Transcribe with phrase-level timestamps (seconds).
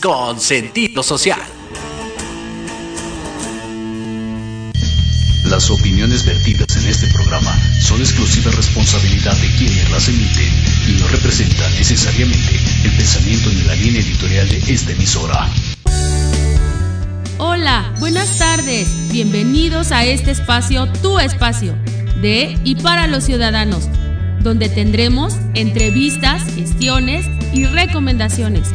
[0.00, 1.38] Con sentido social.
[5.44, 10.48] Las opiniones vertidas en este programa son exclusiva responsabilidad de quienes las emiten
[10.88, 15.46] y no representan necesariamente el pensamiento ni la línea editorial de esta emisora.
[17.36, 18.88] Hola, buenas tardes.
[19.12, 21.74] Bienvenidos a este espacio, tu espacio,
[22.22, 23.86] de y para los ciudadanos,
[24.40, 28.72] donde tendremos entrevistas, gestiones y recomendaciones.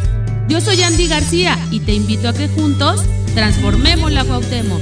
[0.47, 3.01] Yo soy Andy García y te invito a que juntos
[3.33, 4.81] transformemos la Cuauhtémoc.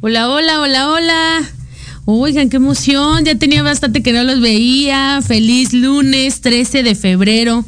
[0.00, 1.63] Hola, hola, hola, hola.
[2.06, 3.24] Oigan, qué emoción.
[3.24, 5.22] Ya tenía bastante que no los veía.
[5.26, 7.64] Feliz lunes 13 de febrero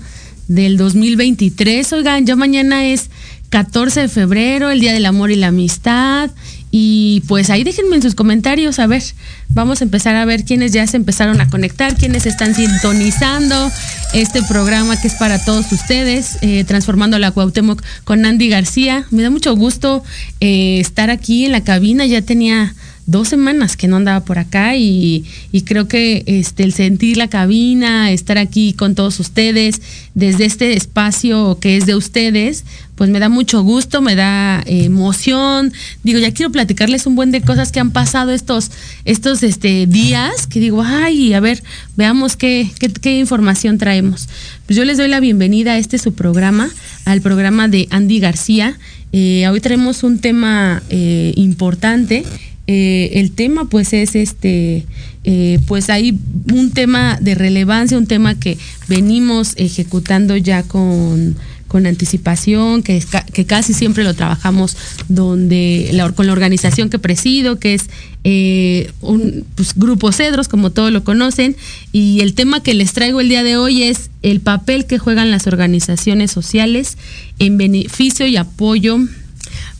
[0.47, 1.91] del 2023.
[1.95, 3.09] Oigan, ya mañana es
[3.49, 6.31] 14 de febrero, el Día del Amor y la Amistad.
[6.71, 9.03] Y pues ahí déjenme en sus comentarios, a ver,
[9.49, 13.73] vamos a empezar a ver quiénes ya se empezaron a conectar, quiénes están sintonizando
[14.13, 19.07] este programa que es para todos ustedes, eh, Transformando la Cuauhtémoc con Andy García.
[19.11, 20.05] Me da mucho gusto
[20.41, 22.75] eh, estar aquí en la cabina, ya tenía
[23.07, 25.25] dos semanas que no andaba por acá y,
[25.65, 29.81] creo que este, el sentir la cabina, estar aquí con todos ustedes,
[30.15, 32.65] desde este espacio que es de ustedes,
[32.97, 35.73] pues me da mucho gusto, me da eh, emoción.
[36.03, 38.71] Digo, ya quiero platicarles un buen de cosas que han pasado estos,
[39.05, 41.63] estos este, días, que digo, ay, a ver,
[41.97, 42.71] veamos qué,
[43.03, 44.29] qué, información traemos.
[44.67, 46.71] Pues yo les doy la bienvenida a este su programa,
[47.05, 48.79] al programa de Andy García.
[49.13, 52.25] Eh, hoy traemos un tema eh, importante
[52.67, 54.87] eh, el tema pues es este,
[55.23, 56.19] eh, pues hay
[56.53, 61.37] un tema de relevancia, un tema que venimos ejecutando ya con,
[61.85, 63.05] anticipación, que,
[63.35, 64.79] que, casi siempre lo trabajamos
[65.09, 67.91] donde con la organización que presido, que es
[68.25, 71.55] eh, un pues, grupo Cedros, como todos lo conocen,
[71.93, 75.31] y el tema que les traigo el día de hoy es el papel que juegan
[75.31, 76.97] las organizaciones sociales
[77.39, 78.99] en beneficio y apoyo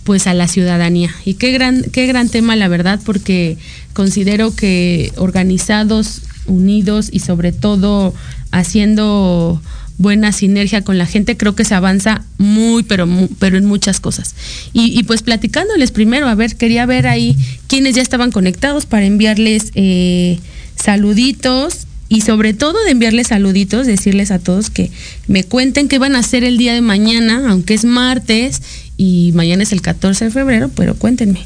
[0.07, 1.11] pues a la ciudadanía.
[1.25, 3.59] Y qué gran, qué gran tema, la verdad, porque
[3.93, 8.15] considero que organizados, unidos y sobre todo
[8.53, 9.61] haciendo
[9.99, 13.09] buena sinergia con la gente, creo que se avanza muy, pero,
[13.41, 14.35] pero en muchas cosas.
[14.73, 17.37] Y, pues platicándoles primero, a ver, quería ver ahí
[17.67, 20.39] quienes ya estaban conectados para enviarles eh,
[20.77, 24.93] saluditos y sobre todo de enviarles saluditos, decirles a todos que
[25.27, 28.63] me cuenten qué van a hacer el día de mañana, aunque es martes
[28.97, 31.41] y mañana es el 14 de febrero, pero cuéntenme.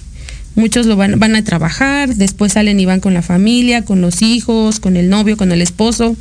[0.54, 4.22] Muchos lo van, van a trabajar, después salen y van con la familia, con los
[4.22, 6.16] hijos, con el novio, con el esposo.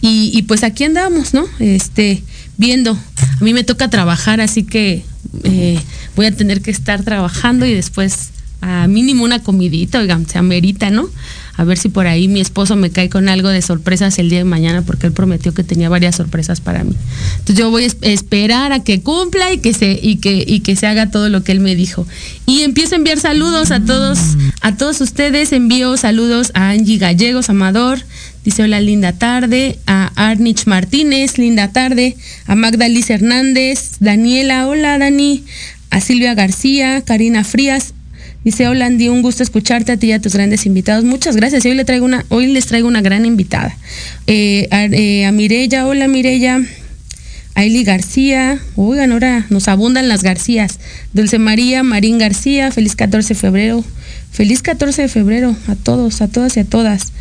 [0.00, 1.44] Y, pues aquí andamos, ¿no?
[1.58, 2.22] Este,
[2.56, 2.92] viendo.
[2.92, 5.02] A mí me toca trabajar, así que
[5.44, 5.78] eh,
[6.14, 8.30] voy a tener que estar trabajando y después
[8.60, 11.08] a mínimo una comidita, oigan, se amerita, ¿no?
[11.56, 14.38] A ver si por ahí mi esposo me cae con algo de sorpresas el día
[14.38, 16.94] de mañana, porque él prometió que tenía varias sorpresas para mí.
[17.38, 20.76] Entonces yo voy a esperar a que cumpla y que se, y que, y que
[20.76, 22.06] se haga todo lo que él me dijo.
[22.44, 25.52] Y empiezo a enviar saludos a todos, a todos ustedes.
[25.52, 28.00] Envío saludos a Angie Gallegos, Amador,
[28.44, 32.16] dice hola, linda tarde, a Arnich Martínez, linda tarde,
[32.46, 35.44] a Magda Liz Hernández, Daniela, hola Dani,
[35.90, 37.94] a Silvia García, Karina Frías,
[38.46, 41.02] Dice, hola Andy, un gusto escucharte a ti y a tus grandes invitados.
[41.02, 41.64] Muchas gracias.
[41.64, 43.76] hoy, traigo una, hoy les traigo una gran invitada.
[44.28, 46.60] Eh, a, eh, Mirella, hola Mirella.
[47.56, 50.78] Aili García, oigan, ahora nos abundan las Garcías.
[51.12, 53.84] Dulce María, Marín García, feliz 14 de febrero.
[54.30, 57.12] Feliz 14 de febrero a todos, a todas y a todas.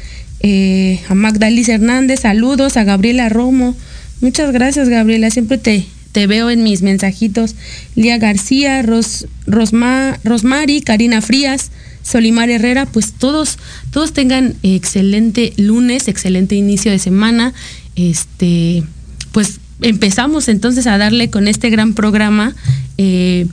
[0.41, 3.75] Eh, a Magdalis Hernández, saludos, a Gabriela Romo.
[4.21, 7.55] Muchas gracias, Gabriela, siempre te, te veo en mis mensajitos.
[7.95, 11.71] Lía García, Ros, Rosma, Rosmari, Karina Frías,
[12.03, 13.57] Solimar Herrera, pues todos,
[13.91, 17.53] todos tengan excelente lunes, excelente inicio de semana.
[17.97, 18.85] Este,
[19.33, 22.55] pues empezamos entonces a darle con este gran programa.
[22.97, 23.47] Eh,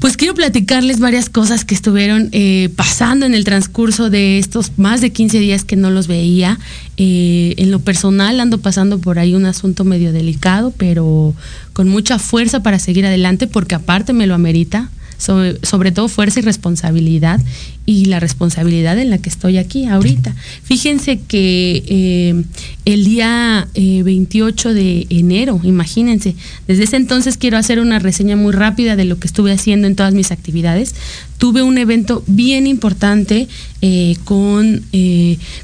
[0.00, 5.02] pues quiero platicarles varias cosas que estuvieron eh, pasando en el transcurso de estos más
[5.02, 6.58] de 15 días que no los veía.
[6.96, 11.34] Eh, en lo personal ando pasando por ahí un asunto medio delicado, pero
[11.74, 14.88] con mucha fuerza para seguir adelante porque aparte me lo amerita
[15.20, 17.40] sobre, todo fuerza y responsabilidad
[17.86, 20.34] y la responsabilidad en la que estoy aquí ahorita.
[20.62, 22.44] Fíjense que eh,
[22.84, 26.34] el día 28 eh, de enero, imagínense,
[26.66, 29.96] desde ese entonces quiero hacer una reseña muy rápida de lo que estuve haciendo en
[29.96, 30.94] todas mis actividades.
[31.38, 33.48] Tuve un evento bien importante
[33.82, 34.84] eh, con,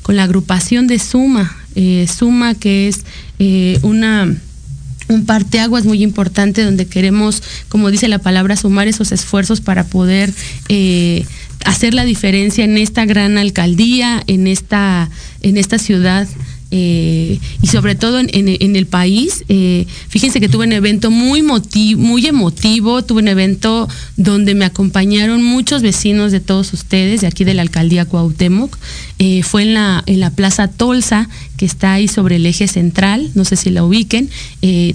[0.03, 3.05] con la agrupación de Suma eh, suma, que es
[3.39, 4.35] eh, una
[5.09, 10.33] un parteaguas muy importante donde queremos, como dice la palabra, sumar esos esfuerzos para poder
[10.69, 11.25] eh,
[11.65, 15.11] hacer la diferencia en esta gran alcaldía, en esta,
[15.43, 16.29] en esta ciudad
[16.73, 19.45] eh, y sobre todo en, el país.
[19.49, 25.45] Eh, fíjense que tuve un evento muy, muy emotivo, tuve un evento donde me acompañaron
[25.45, 28.77] muchos vecinos de todos ustedes, de aquí de la alcaldía Cuauhtémoc.
[29.19, 33.31] Eh, fue en la, en la Plaza Tolsa, que está ahí sobre el eje central,
[33.35, 34.29] no sé si la ubiquen.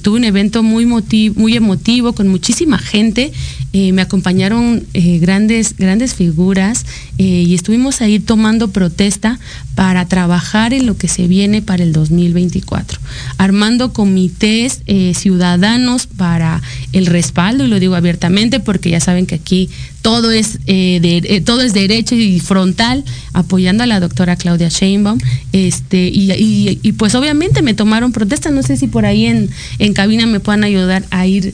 [0.04, 3.32] tuve un evento muy, muy emotivo, con muchísima gente.
[3.74, 6.86] me acompañaron grandes, grandes figuras
[7.18, 9.40] y estuvimos ahí tomando protesta
[9.76, 13.00] para trabajar en lo que se viene para el 2024,
[13.38, 16.62] armando comités eh, ciudadanos para
[16.94, 19.70] el respaldo, y lo digo abiertamente porque ya saben que aquí
[20.02, 23.04] todo es, eh, eh, todo es derecho y frontal,
[23.34, 25.20] apoyando a la doctora Claudia Sheinbaum,
[25.54, 29.50] este, y, pues obviamente me tomaron protesta, no sé si por ahí en,
[29.80, 31.54] en cabina me puedan ayudar a ir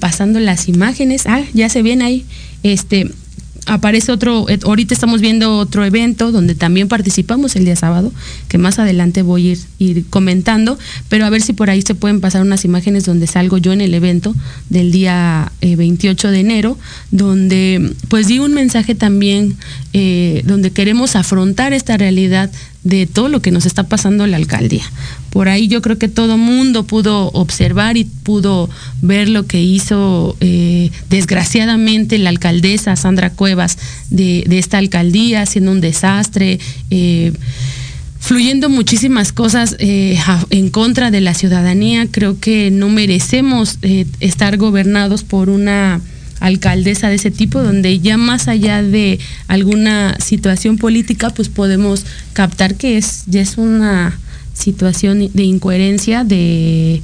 [0.00, 2.24] pasando las imágenes, ah, ya se ven ahí,
[2.64, 3.08] este,
[3.68, 8.12] aparece otro, eh, ahorita estamos viendo otro evento donde también participamos el día sábado,
[8.48, 10.78] que más adelante voy a ir, comentando,
[11.08, 13.80] pero a ver si por ahí se pueden pasar unas imágenes donde salgo yo en
[13.80, 14.34] el evento
[14.68, 16.78] del día 28 eh, de enero,
[17.10, 19.56] donde pues di un mensaje también,
[19.92, 22.50] eh, donde queremos afrontar esta realidad
[22.84, 24.84] de todo lo que nos está pasando la alcaldía.
[25.30, 28.70] Por ahí yo creo que todo mundo pudo observar y pudo
[29.02, 33.78] ver lo que hizo eh, desgraciadamente la alcaldesa Sandra Cuevas
[34.10, 36.58] de, esta alcaldía, siendo un desastre.
[38.28, 40.18] Fluyendo muchísimas cosas eh,
[40.50, 42.06] en contra de la ciudadanía.
[42.10, 43.78] Creo que no merecemos
[44.20, 46.02] estar gobernados por una
[46.38, 52.04] alcaldesa de ese tipo, donde ya más allá de alguna situación política, pues podemos
[52.34, 54.18] captar que es, ya es una
[54.52, 57.00] situación de incoherencia, de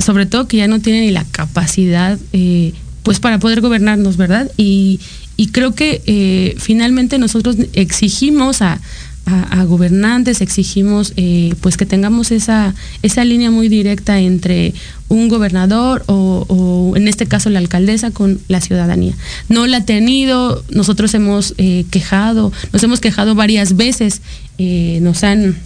[0.00, 4.52] sobre todo que ya no tiene ni la capacidad eh, pues para poder gobernarnos, ¿verdad?
[4.58, 5.00] Y,
[5.38, 8.82] y creo que eh, finalmente nosotros exigimos a,
[9.26, 14.74] a, gobernantes, exigimos eh, pues que tengamos esa, esa línea muy directa entre
[15.08, 19.14] un gobernador o, en este caso la alcaldesa con la ciudadanía.
[19.48, 24.20] No la ha tenido, nosotros hemos eh, quejado, nos hemos quejado varias veces,
[24.58, 25.56] eh, nos han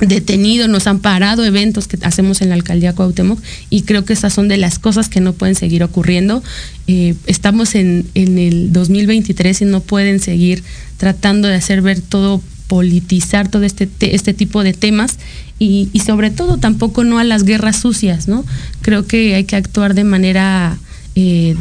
[0.00, 4.32] detenido, nos han parado eventos que hacemos en la alcaldía Cuauhtémoc y creo que esas
[4.32, 6.42] son de las cosas que no pueden seguir ocurriendo.
[6.86, 10.64] estamos en, en el 2023 y no pueden seguir
[10.98, 15.18] tratando de hacer ver todo politizar todo este, este tipo de temas
[15.58, 18.44] y, sobre todo tampoco no a las guerras sucias, ¿no?
[18.82, 20.76] Creo que hay que actuar de manera
[21.14, 21.56] eh,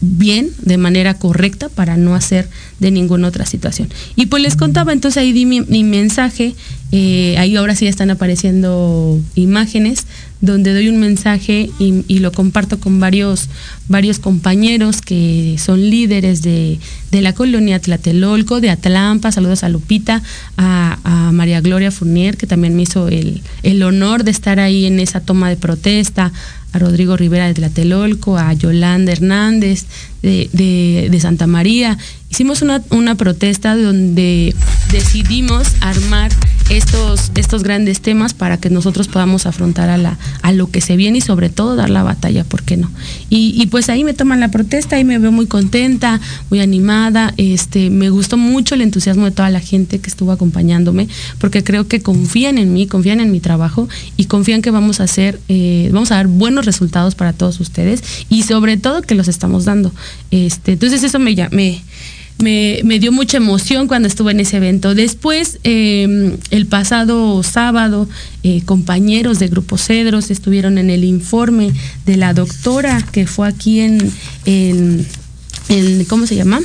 [0.00, 3.88] bien, de manera correcta para no hacer de ninguna otra situación.
[4.14, 6.54] Y pues les contaba, entonces ahí di mi, mensaje,
[6.92, 10.06] eh, ahí ahora sí están apareciendo imágenes
[10.40, 13.48] donde doy un mensaje y, lo comparto con varios,
[13.88, 16.78] varios compañeros que son líderes de,
[17.10, 20.22] la colonia Tlatelolco, de Atlampa, saludos a Lupita,
[20.56, 25.00] a, María Gloria Fournier, que también me hizo el, el honor de estar ahí en
[25.00, 26.32] esa toma de protesta,
[26.72, 29.86] a Rodrigo Rivera de Tlatelolco, a Yolanda Hernández
[30.22, 31.98] de, de, Santa María.
[32.30, 34.54] Hicimos una, una, protesta donde
[34.92, 36.30] decidimos armar
[36.68, 40.96] estos, estos grandes temas para que nosotros podamos afrontar a, la, a lo que se
[40.96, 42.90] viene y sobre todo dar la batalla, ¿por qué no?
[43.30, 46.20] Y, y pues ahí me toman la protesta y me veo muy contenta,
[46.50, 47.32] muy animada.
[47.38, 51.08] Este, me gustó mucho el entusiasmo de toda la gente que estuvo acompañándome,
[51.38, 55.04] porque creo que confían en mí, confían en mi trabajo y confían que vamos a
[55.04, 59.28] hacer, eh, vamos a dar buenos resultados para todos ustedes y sobre todo que los
[59.28, 59.92] estamos dando.
[60.30, 64.94] Este, entonces eso me, me, me, dio mucha emoción cuando estuve en ese evento.
[64.94, 68.08] Después, em, el pasado sábado,
[68.42, 71.72] eh, compañeros de Grupo Cedros estuvieron en el informe
[72.06, 74.12] de la doctora que fue aquí en,
[74.44, 75.06] en,
[76.08, 76.60] ¿cómo se llama?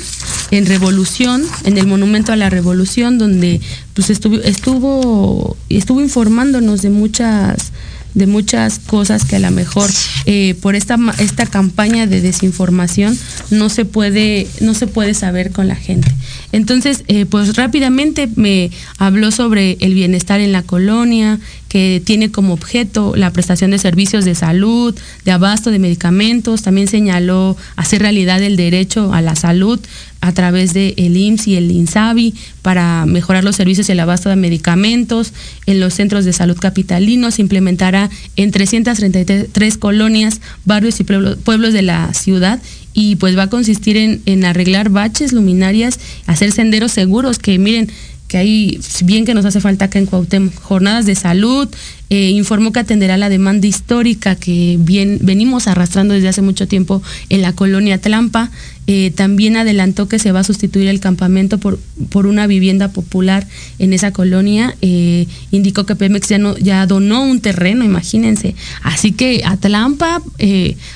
[0.52, 3.60] En Revolución, en el Monumento a la Revolución, donde
[3.94, 7.72] pues estuvo, estuvo, estuvo informándonos de muchas
[8.14, 9.90] de muchas cosas que a lo mejor
[10.26, 13.18] eh, por esta, esta campaña de desinformación
[13.50, 16.12] no se puede, no se puede saber con la gente.
[16.52, 21.40] Entonces, eh, pues rápidamente me habló sobre el bienestar en la colonia,
[21.74, 26.62] que tiene como objeto la prestación de servicios de salud, de abasto de medicamentos.
[26.62, 29.80] También señaló hacer realidad el derecho a la salud
[30.22, 34.30] a través del el IMSS y el INSABI para mejorar los servicios y el abasto
[34.30, 35.34] de medicamentos
[35.66, 37.34] en los centros de salud capitalinos.
[37.34, 42.62] Se implementará en 333 colonias, barrios y pueblos de la ciudad
[42.94, 47.90] y pues va a consistir en, en arreglar baches, luminarias, hacer senderos seguros que miren,
[48.34, 51.70] que hay, bien que nos hace falta acá en Cuauhtémoc, jornadas de salud,
[52.10, 57.04] eh, informó que atenderá la demanda histórica que bien, venimos arrastrando desde hace mucho tiempo
[57.30, 58.50] en la colonia Tlampa.
[58.88, 63.48] Eh, también adelantó que se va a sustituir el campamento por, por una vivienda popular
[63.78, 64.76] en esa colonia.
[64.82, 68.56] Eh, indicó que Pemex ya, donó un terreno, imagínense.
[68.82, 70.24] Así que Atlampa,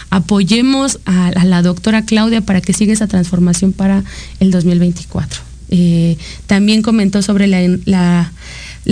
[0.10, 4.04] apoyemos a, a la doctora Claudia para que siga esa transformación para
[4.40, 5.47] el 2024.
[5.70, 8.32] Eh, también comentó sobre la, la,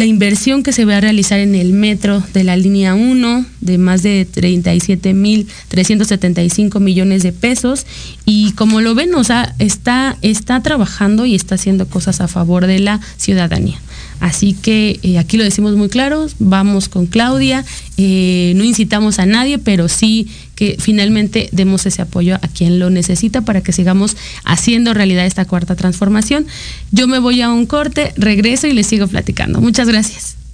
[0.06, 4.04] inversión que se va a realizar en el metro de la línea 1 de más
[4.04, 7.86] de 37.375 millones de pesos
[8.26, 12.68] y como lo ven, o sea, está, está trabajando y está haciendo cosas a favor
[12.68, 13.80] de la ciudadanía.
[14.20, 17.66] Así que eh, aquí lo decimos muy claro, vamos con Claudia,
[17.98, 22.90] eh, no incitamos a nadie, pero sí que finalmente demos ese apoyo a quien lo
[22.90, 26.46] necesita para que sigamos haciendo realidad esta cuarta transformación.
[26.92, 29.60] Yo me voy a un corte, regreso y les sigo platicando.
[29.60, 30.45] Muchas gracias.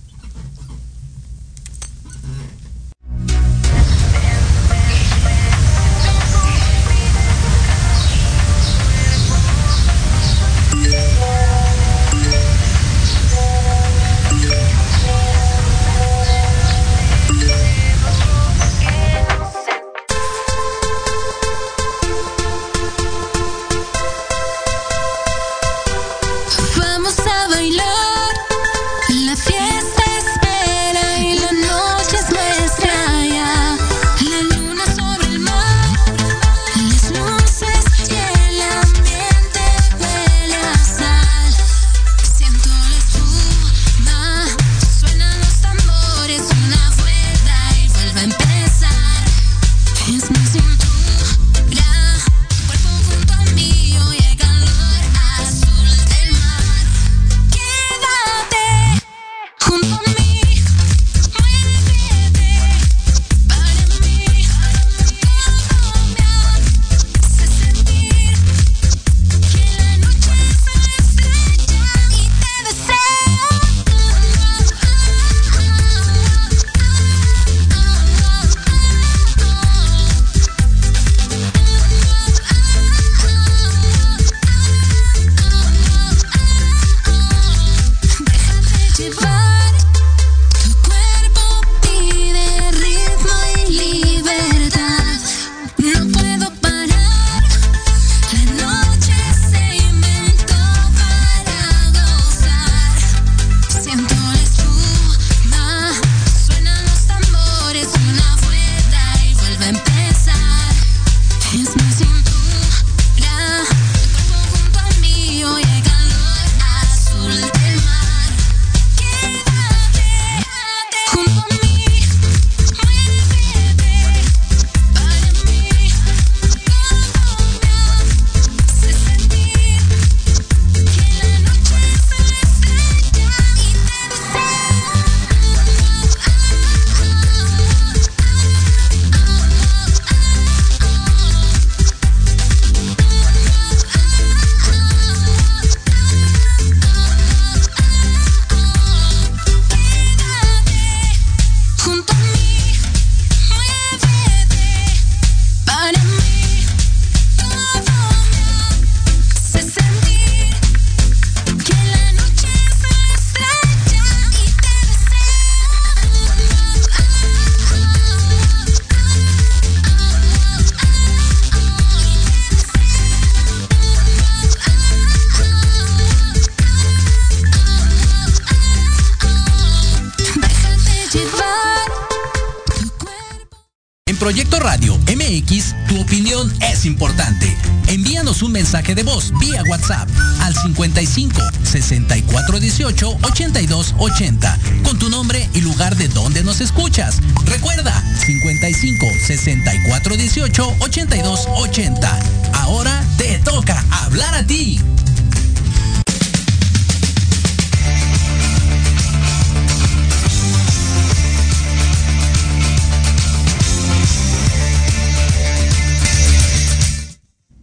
[200.22, 202.20] 64 18 82 80.
[202.54, 204.80] Ahora te toca hablar a ti.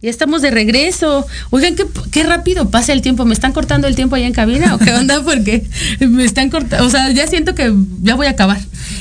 [0.01, 1.27] Ya estamos de regreso.
[1.49, 1.75] Oigan,
[2.11, 3.25] qué, rápido pasa el tiempo.
[3.25, 5.21] ¿Me están cortando el tiempo allá en cabina o qué onda?
[5.25, 5.65] Porque
[5.99, 6.85] me están cortando.
[6.85, 8.59] O sea, ya siento que ya voy a acabar.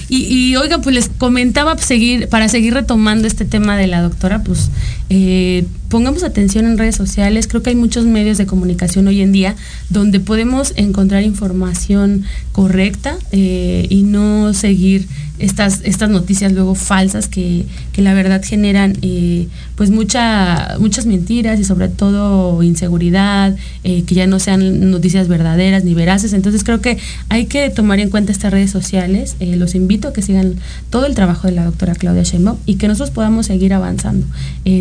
[0.09, 4.43] Y, y oigan, pues les comentaba seguir, para seguir retomando este tema de la doctora,
[4.43, 4.71] pues
[5.11, 7.47] eh, pongamos atención en redes sociales.
[7.47, 9.55] Creo que hay muchos medios de comunicación hoy en día
[9.91, 15.07] donde podemos encontrar información correcta eh, y no seguir
[15.39, 21.65] estas, estas noticias luego falsas que, la verdad generan eh, pues mucha, muchas mentiras y
[21.65, 26.33] sobre todo inseguridad, eh, que ya no sean noticias verdaderas ni veraces.
[26.33, 26.99] Entonces creo que
[27.29, 29.35] hay que tomar en cuenta estas redes sociales.
[29.41, 30.55] los invito a que sigan
[30.91, 34.27] todo el trabajo de la doctora Claudia Sheinbaum y que nosotros podamos seguir avanzando.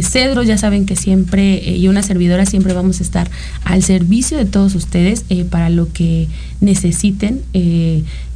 [0.03, 3.31] Cedro, ya saben que siempre, y una servidora siempre vamos a estar
[3.63, 6.27] al servicio de todos ustedes para lo que
[6.61, 7.41] necesiten.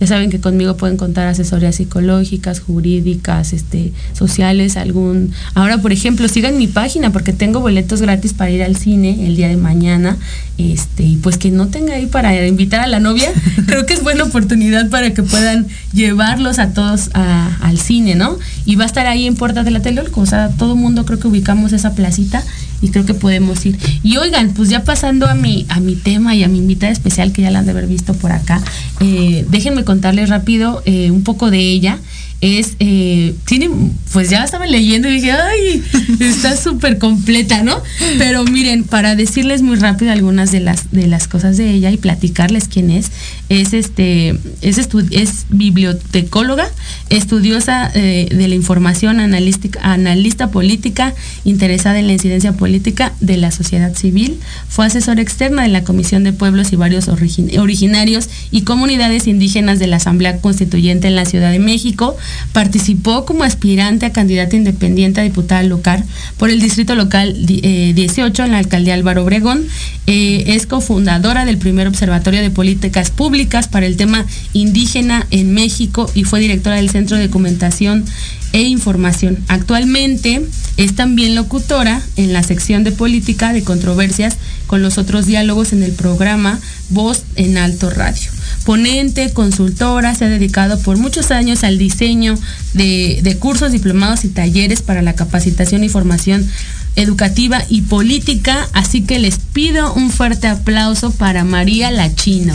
[0.01, 5.31] Ya saben que conmigo pueden contar asesorías psicológicas jurídicas, este, sociales, algún.
[5.53, 9.35] Ahora, por ejemplo, sigan mi página porque tengo boletos gratis para ir al cine el
[9.35, 10.17] día de mañana.
[10.57, 13.31] Este, y pues que no tenga ahí para invitar a la novia,
[13.67, 18.39] creo que es buena oportunidad para que puedan llevarlos a todos al cine, ¿no?
[18.65, 21.05] Y va a estar ahí en Puerta de la Telolco, o sea, todo el mundo
[21.05, 22.43] creo que ubicamos esa placita
[22.81, 23.77] y creo que podemos ir.
[24.03, 27.31] Y oigan, pues ya pasando a mi, a mi tema y a mi invitada especial
[27.31, 28.61] que ya la han de haber visto por acá,
[28.99, 31.99] eh, déjenme contarles rápido eh, un poco de ella
[32.41, 33.69] es, eh, tiene,
[34.11, 35.83] pues ya estaba leyendo y dije, ay,
[36.19, 37.81] está súper completa, ¿no?
[38.17, 41.97] Pero miren, para decirles muy rápido algunas de las, de las cosas de ella y
[41.97, 43.11] platicarles quién es,
[43.59, 44.77] es este, es,
[45.11, 46.69] es bibliotecóloga,
[47.09, 53.93] estudiosa eh, de la información, analista política, interesada en la incidencia política de la sociedad
[53.93, 59.79] civil, fue asesora externa de la Comisión de Pueblos y varios originarios y comunidades indígenas
[59.79, 62.15] de la Asamblea Constituyente en la Ciudad de México,
[62.53, 66.03] Participó como aspirante a candidata independiente a diputada local
[66.37, 69.65] por el Distrito Local 18 eh, en la Alcaldía Álvaro Obregón.
[70.07, 76.09] Eh, es cofundadora del primer Observatorio de Políticas Públicas para el tema indígena en México
[76.13, 78.05] y fue directora del Centro de Documentación
[78.53, 79.37] e Información.
[79.47, 80.41] Actualmente
[80.77, 85.83] es también locutora en la sección de política de controversias con los otros diálogos en
[85.83, 88.29] el programa Voz en Alto Radio
[88.65, 92.35] ponente, consultora, se ha dedicado por muchos años al diseño
[92.73, 96.47] de, cursos, diplomados y talleres para la capacitación y formación
[96.95, 102.53] educativa y política, así que les pido un fuerte aplauso para María La China.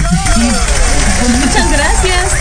[1.39, 2.33] muchas gracias.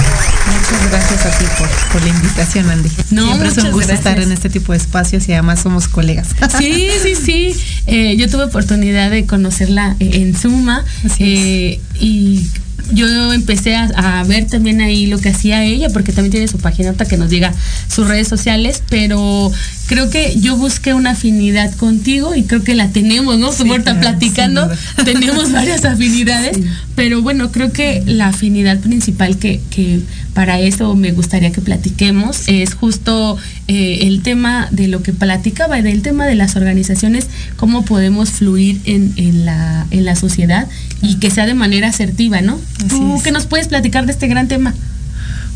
[0.45, 1.45] Muchas gracias a ti
[1.91, 2.89] por, la invitación, Andy.
[3.12, 6.29] No, Siempre es un gusto estar en este tipo de espacios y además somos colegas.
[6.58, 7.55] Sí, sí, sí.
[7.88, 10.86] Eh, yo tuve oportunidad de conocerla en Suma
[11.19, 12.47] eh, y
[12.91, 16.93] yo empecé a, ver también ahí lo que hacía ella, porque también tiene su página
[16.93, 17.54] que nos diga
[17.88, 19.52] sus redes sociales, pero
[19.88, 23.52] creo que yo busqué una afinidad contigo y creo que la tenemos, ¿no?
[23.52, 24.69] Sí, platicando,
[25.06, 26.58] tenemos varias afinidades,
[26.95, 30.02] pero bueno, creo que la afinidad principal que, que
[30.34, 35.82] para eso me gustaría que platiquemos es justo eh, el tema de lo que platicaba,
[35.82, 40.67] del tema de las organizaciones, cómo podemos fluir en, en, la, en la sociedad
[41.02, 42.60] y que sea de manera asertiva, ¿no?
[42.89, 44.73] ¿Tú qué nos puedes platicar de este gran tema?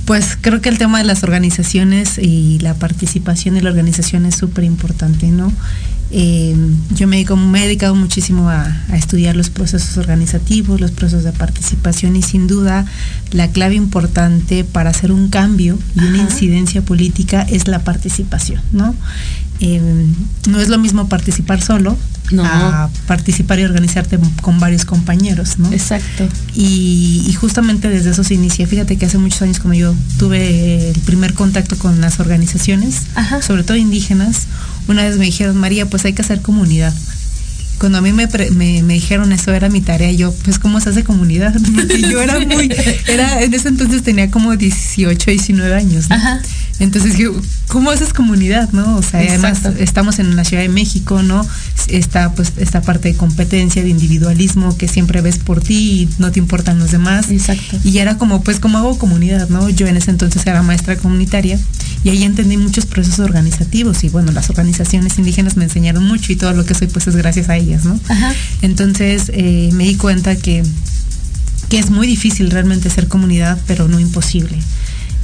[0.05, 4.35] Pues creo que el tema de las organizaciones y la participación de la organización es
[4.35, 5.51] súper importante, ¿no?
[6.11, 6.55] Eh,
[6.95, 12.15] yo me, me, he dedicado muchísimo a, estudiar los procesos organizativos, los procesos de participación
[12.15, 12.85] y sin duda
[13.31, 18.95] la clave importante para hacer un cambio y una incidencia política es la participación, ¿no?
[19.61, 19.81] Eh,
[20.47, 21.97] no es lo mismo participar solo
[22.37, 25.71] a participar y organizarte con varios compañeros, ¿no?
[25.71, 26.27] Exacto.
[26.55, 28.67] Y, justamente desde eso se inicia.
[28.67, 33.03] Fíjate que hace muchos años cuando yo tuve el primer contacto con las organizaciones,
[33.41, 34.47] sobre todo indígenas,
[34.87, 36.93] una vez me dijeron, María, pues hay que hacer comunidad
[37.79, 41.03] cuando a mí me, me, dijeron eso era mi tarea, yo, pues, ¿cómo se hace
[41.03, 41.53] comunidad?
[41.75, 42.69] Porque yo era muy,
[43.07, 46.07] era, en ese entonces tenía como 18, 19 años.
[46.79, 47.15] Entonces,
[47.67, 48.97] ¿cómo haces comunidad, no?
[48.97, 51.45] O sea, además estamos en la Ciudad de México, ¿no?
[51.89, 56.31] Está, pues, esta parte de competencia, de individualismo, que siempre ves por ti y no
[56.31, 57.29] te importan los demás.
[57.29, 57.77] Exacto.
[57.83, 59.69] Y era como, pues, ¿cómo hago comunidad, no?
[59.69, 61.59] Yo en ese entonces era maestra comunitaria
[62.03, 66.35] y ahí entendí muchos procesos organizativos y, bueno, las organizaciones indígenas me enseñaron mucho y
[66.35, 67.83] todo lo que soy, pues, es gracias a ellas.
[68.61, 70.63] Entonces eh, me di cuenta que,
[71.69, 74.57] que es muy difícil realmente ser comunidad, pero no imposible.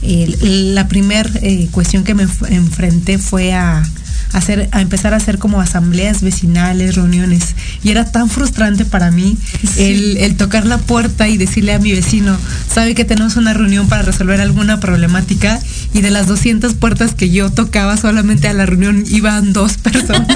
[0.01, 3.83] la primera eh, cuestión que me enfrenté fue a
[4.33, 7.55] hacer, a empezar a hacer como asambleas vecinales, reuniones.
[7.83, 9.37] Y era tan frustrante para mí
[9.77, 12.37] el, tocar la puerta y decirle a mi vecino,
[12.73, 15.59] sabe que tenemos una reunión para resolver alguna problemática
[15.93, 20.27] y de las 200 puertas que yo tocaba solamente a la reunión iban dos personas.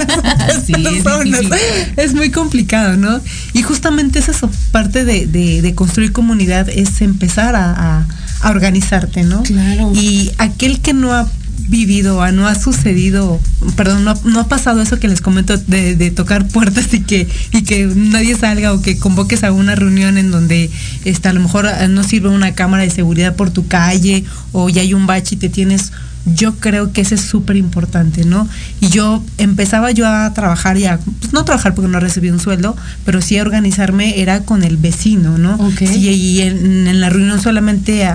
[1.96, 3.20] Es, muy complicado, ¿no?
[3.52, 8.06] Y justamente es eso, parte de, construir comunidad es empezar a,
[8.40, 9.42] a organizarte, ¿no?
[9.42, 9.92] Claro.
[9.94, 11.28] Y aquel que no ha
[11.68, 13.40] vivido, no ha sucedido,
[13.76, 17.86] perdón, no, ha pasado eso que les comento de, tocar puertas y que, y que
[17.86, 20.70] nadie salga o que convoques a una reunión en donde
[21.04, 24.68] está, a lo mejor ah, no sirve una cámara de seguridad por tu calle o
[24.68, 25.92] ya hay un bache y te tienes
[26.26, 28.48] yo creo que eso es súper importante, ¿no?
[28.80, 32.76] Y yo empezaba yo a trabajar ya, pues no trabajar porque no recibí un sueldo,
[33.04, 35.58] pero sí a organizarme era con el vecino, ¿no?
[35.80, 38.06] y en, la reunión solamente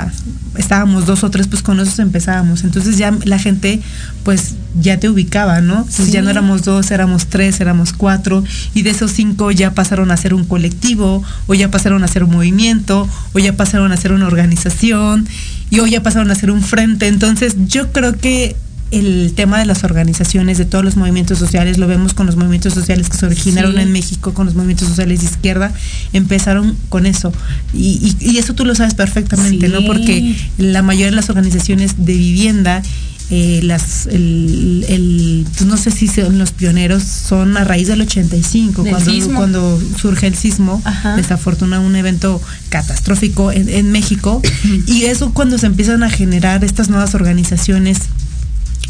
[0.57, 2.63] estábamos dos o tres, pues con esos empezábamos.
[2.63, 3.81] Entonces ya la gente,
[4.23, 5.85] pues ya te ubicaba, ¿no?
[5.95, 10.11] Pues ya no éramos dos, éramos tres, éramos cuatro, y de esos cinco ya pasaron
[10.11, 13.97] a ser un colectivo, o ya pasaron a ser un movimiento, o ya pasaron a
[13.97, 15.27] ser una organización,
[15.75, 17.07] y hoy ya pasaron a ser un frente.
[17.07, 18.55] Entonces yo creo que
[18.91, 22.73] el tema de las organizaciones, de todos los movimientos sociales, lo vemos con los movimientos
[22.73, 25.73] sociales que se originaron en México, con los movimientos sociales de izquierda,
[26.13, 27.33] empezaron con eso.
[27.73, 29.83] Y, eso tú lo sabes perfectamente, ¿no?
[29.85, 32.81] Porque la mayoría de las organizaciones de vivienda
[33.31, 38.85] eh, las, el, pues no sé si son los pioneros, son a raíz del 85,
[38.85, 40.81] cuando, cuando surge el sismo,
[41.15, 44.41] desafortuna un evento catastrófico en, en México,
[44.87, 47.99] y eso cuando se empiezan a generar estas nuevas organizaciones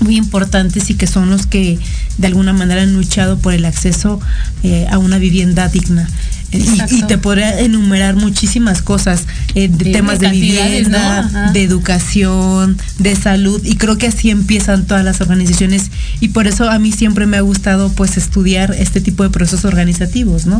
[0.01, 1.79] muy importantes y que son los que
[2.17, 4.19] de alguna manera han luchado por el acceso
[4.63, 6.09] eh, a una vivienda digna.
[6.57, 13.61] Y, te podría enumerar muchísimas cosas, eh, de, temas de, vivienda, de educación, de salud,
[13.63, 17.37] y creo que así empiezan todas las organizaciones, y por eso a mí siempre me
[17.37, 20.59] ha gustado pues estudiar este tipo de procesos organizativos, ¿no?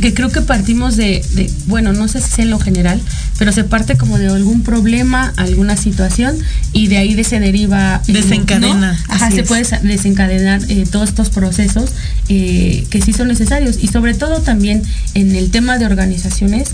[0.00, 1.22] que creo que partimos de,
[1.66, 3.00] bueno, no sé si es en lo general,
[3.38, 6.36] pero se parte como de algún problema, alguna situación
[6.72, 8.00] y de ahí se deriva...
[8.06, 8.98] Desencadena.
[9.08, 11.90] Ajá, se puede desencadenar eh, todos estos procesos
[12.28, 14.82] eh, que sí son necesarios y sobre todo también
[15.20, 16.70] en el tema de organizaciones,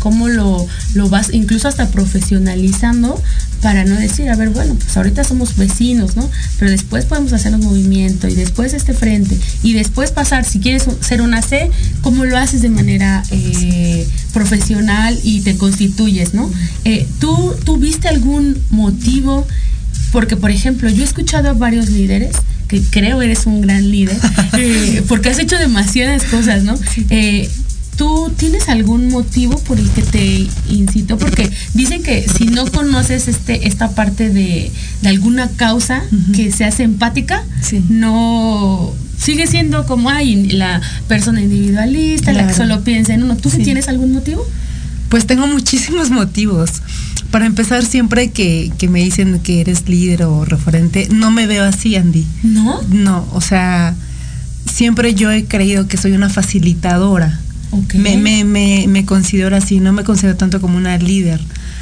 [0.00, 3.22] cómo lo, lo vas incluso hasta profesionalizando
[3.60, 6.28] para no decir, a ver, bueno, pues ahorita somos vecinos, ¿no?
[6.58, 10.86] Pero después podemos hacer un movimiento y después este frente y después pasar, si quieres
[11.00, 16.50] ser una C, ¿cómo lo haces de manera eh, profesional y te constituyes, ¿no?
[16.84, 19.46] Eh, ¿tú, ¿Tú viste algún motivo?
[20.12, 24.16] Porque, por ejemplo, yo he escuchado a varios líderes que creo eres un gran líder,
[24.54, 26.78] eh, porque has hecho demasiadas cosas, ¿no?
[28.00, 31.18] ¿Tú tienes algún motivo por el que te incitó?
[31.18, 34.72] Porque dicen que si no conoces este, esta parte de,
[35.04, 36.02] alguna causa
[36.34, 37.44] que se hace empática,
[37.90, 43.36] no sigue siendo como hay la persona individualista, la que solo piensa en uno.
[43.36, 43.58] ¿Tú sí.
[43.58, 44.46] tienes algún motivo?
[45.10, 46.80] Pues tengo muchísimos motivos.
[47.30, 51.64] Para empezar, siempre que, que, me dicen que eres líder o referente, no me veo
[51.64, 52.24] así, Andy.
[52.44, 52.80] ¿No?
[52.88, 53.94] No, o sea,
[54.64, 57.40] siempre yo he creído que soy una facilitadora.
[57.94, 61.40] Me, me, me, me, considero así, no me considero tanto como una líder.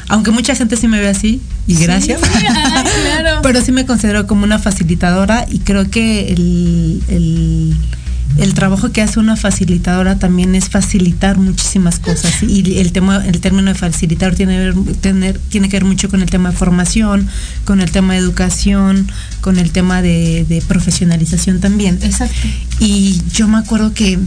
[0.08, 2.20] Aunque mucha gente sí me ve así, y gracias.
[3.42, 7.76] Pero sí me considero como una facilitadora y creo que el, el,
[8.38, 12.42] el, trabajo que hace una facilitadora también es facilitar muchísimas cosas.
[12.42, 16.30] Y el tema, el término de facilitar tiene, tener, tiene que ver mucho con el
[16.30, 17.28] tema de formación,
[17.64, 21.98] con el tema de educación, con el tema de, de profesionalización también.
[22.02, 22.36] Exacto.
[22.80, 24.18] Y yo me acuerdo que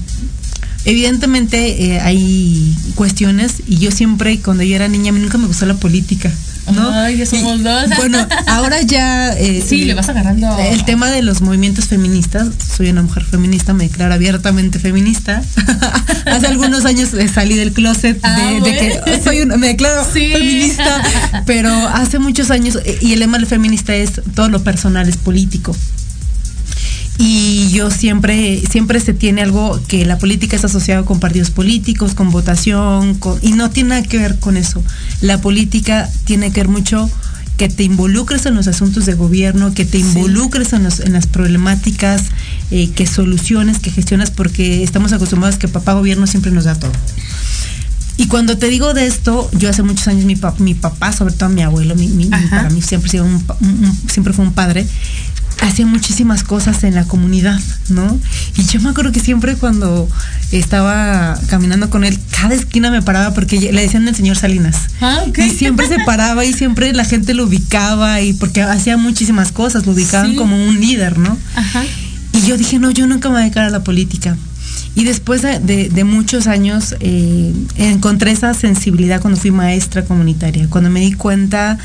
[0.85, 5.47] Evidentemente eh, hay cuestiones y yo siempre, cuando yo era niña, a mí nunca me
[5.47, 6.31] gustó la política.
[6.73, 6.89] ¿no?
[6.91, 7.89] Ay, ya somos dos.
[7.97, 9.33] Bueno, ahora ya...
[9.33, 10.57] Eh, sí, le vas agarrando...
[10.59, 15.41] El tema de los movimientos feministas, soy una mujer feminista, me declaro abiertamente feminista.
[16.25, 21.03] Hace algunos años salí del closet de, ah, que soy una, me declaro feminista,
[21.45, 25.75] pero hace muchos años, y el lema del feminista es todo lo personal es político
[27.17, 32.15] y yo siempre, siempre se tiene algo que la política es asociada con partidos políticos,
[32.15, 34.81] con votación, y no tiene nada que ver con eso.
[35.21, 37.09] La política tiene que ver mucho
[37.57, 42.23] que te involucres en los asuntos de gobierno, que te involucres en, las problemáticas,
[42.71, 46.91] eh, que soluciones, que gestionas, porque estamos acostumbrados que papá gobierno siempre nos da todo.
[48.17, 51.49] Y cuando te digo de esto, yo hace muchos años mi, mi papá, sobre todo
[51.49, 52.07] mi abuelo, mi,
[52.49, 53.11] para mí siempre,
[54.07, 54.87] siempre fue un padre,
[55.59, 57.59] hacía muchísimas cosas en la comunidad,
[57.89, 58.19] ¿no?
[58.57, 60.09] Y yo me acuerdo que siempre cuando
[60.51, 64.75] estaba caminando con él, cada esquina me paraba porque le decían el señor Salinas.
[65.01, 69.51] Ah, Y siempre se paraba y siempre la gente lo ubicaba y porque hacía muchísimas
[69.51, 71.37] cosas, lo ubicaban como un líder, ¿no?
[71.55, 71.83] Ajá.
[72.33, 74.37] Y yo dije, no, yo nunca me voy a dedicar a la política.
[74.93, 80.99] Y después de, muchos años eh, encontré esa sensibilidad cuando fui maestra comunitaria, cuando me
[80.99, 81.77] di cuenta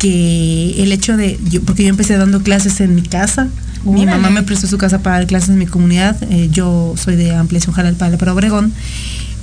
[0.00, 3.48] que el hecho de, yo, porque yo empecé dando clases en mi casa,
[3.84, 7.16] mi mamá me prestó su casa para dar clases en mi comunidad, eh, yo soy
[7.16, 8.72] de ampliación Jalal para Obregón,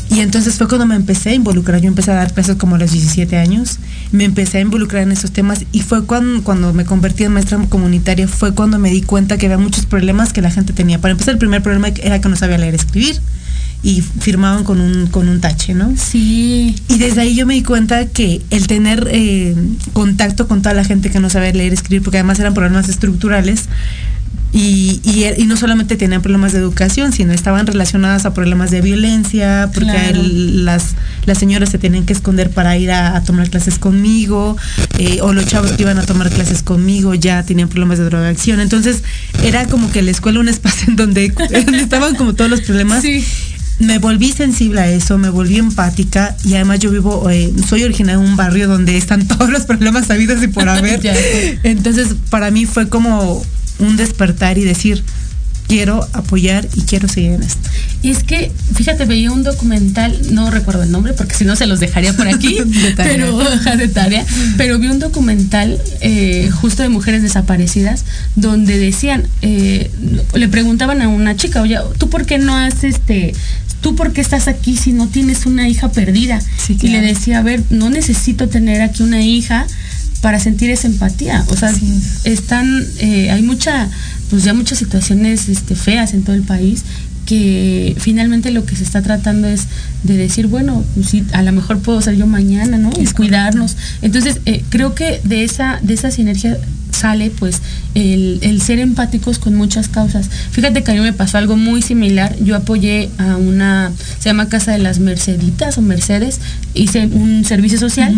[0.10, 1.82] y entonces fue cuando me empecé a involucrar.
[1.82, 3.78] Yo empecé a dar clases como a los 17 años.
[4.14, 7.60] Me empecé a involucrar en esos temas y fue cuando, cuando me convertí en maestra
[7.68, 11.02] comunitaria, fue cuando me di cuenta que había muchos problemas que la gente tenía.
[11.02, 13.20] Para empezar, el primer problema era que no sabía leer y escribir
[13.84, 15.94] y firmaban con un, con un tache, ¿no?
[15.96, 16.76] Sí.
[16.90, 19.56] Y desde ahí yo me di cuenta que el tener eh,
[19.94, 23.70] contacto con toda la gente que no sabía leer escribir, porque además eran problemas estructurales,
[24.54, 29.70] y, y, no solamente tenían problemas de educación, sino estaban relacionadas a problemas de violencia,
[29.74, 34.56] porque las, las señoras se tenían que esconder para ir a, tomar clases conmigo,
[34.98, 38.60] eh, o los chavos que iban a tomar clases conmigo ya tenían problemas de drogadicción.
[38.62, 39.04] Entonces
[39.44, 41.26] era como que la escuela un espacio en donde,
[41.74, 43.04] estaban como todos los problemas.
[43.80, 48.20] Me volví sensible a eso, me volví empática y además yo vivo, eh, soy originaria
[48.20, 51.02] de un barrio donde están todos los problemas sabidos y por haber.
[51.64, 53.44] Entonces para mí fue como
[53.80, 55.04] un despertar y decir,
[55.68, 57.70] quiero apoyar y quiero seguir en esto.
[58.02, 61.66] Y es que, fíjate, veía un documental, no recuerdo el nombre porque si no se
[61.66, 62.58] los dejaría por aquí,
[62.96, 63.38] pero
[63.78, 64.26] de tarea,
[64.58, 69.92] pero vi un documental eh, justo de mujeres desaparecidas donde decían, eh,
[70.34, 73.34] le preguntaban a una chica, oye, ¿tú por qué no haces este,
[73.82, 76.42] tú por qué estás aquí si no tienes una hija perdida?
[76.70, 79.66] Y le decía, a ver, no necesito tener aquí una hija
[80.22, 81.46] para sentir esa empatía.
[81.50, 81.72] O sea,
[82.24, 83.90] están, eh, hay mucha,
[84.30, 86.84] pues ya muchas situaciones este, feas en todo el país
[87.28, 89.68] que finalmente lo que se está tratando es
[90.04, 92.90] de decir, bueno, pues sí, a lo mejor puedo ser yo mañana, ¿no?
[92.92, 93.76] Es cuidarnos.
[94.02, 96.58] Entonces, eh, creo que de esa, de esa sinergia
[96.92, 97.62] sale pues
[97.96, 100.30] el, el, ser empáticos con muchas causas.
[100.52, 102.36] Fíjate que a mí me pasó algo muy similar.
[102.42, 106.40] Yo apoyé a una, se llama Casa de las Merceditas o Mercedes,
[106.74, 108.16] hice un servicio social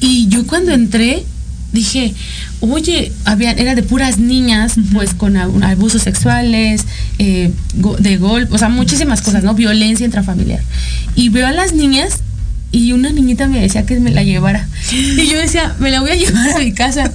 [0.00, 1.24] y yo cuando entré
[1.72, 2.14] dije,
[2.60, 6.84] oye, había, era de puras niñas, pues con abusos sexuales,
[7.18, 7.52] eh,
[7.98, 9.54] de golpe, o sea, muchísimas cosas, ¿no?
[9.54, 10.60] Violencia intrafamiliar.
[11.14, 12.20] Y veo a las niñas
[12.70, 14.68] y una niñita me decía que me la llevara.
[14.92, 17.10] Y yo decía, me la voy a llevar a mi casa.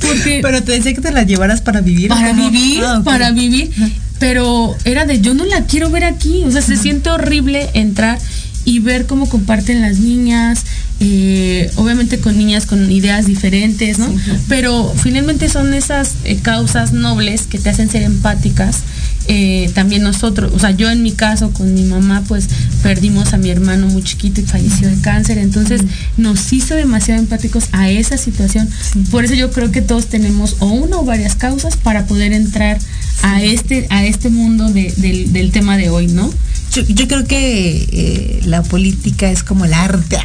[0.00, 2.08] Porque Pero te decía que te la llevaras para vivir.
[2.08, 3.70] Para vivir, ah, para vivir.
[4.18, 6.42] Pero era de, yo no la quiero ver aquí.
[6.44, 8.18] O sea, se siente horrible entrar
[8.64, 10.64] y ver cómo comparten las niñas,
[11.02, 14.14] eh, obviamente con niñas con ideas diferentes, ¿no?
[14.48, 18.80] Pero finalmente son esas eh, causas nobles que te hacen ser empáticas.
[19.26, 22.48] Eh, también nosotros, o sea, yo en mi caso con mi mamá, pues
[22.82, 25.82] perdimos a mi hermano muy chiquito y falleció de cáncer, entonces
[26.18, 28.68] nos hizo demasiado empáticos a esa situación.
[29.10, 32.78] Por eso yo creo que todos tenemos o una o varias causas para poder entrar
[33.22, 36.30] a este, a este mundo del, del tema de hoy, ¿no?
[36.72, 40.18] Yo, creo que eh, la política es como el arte,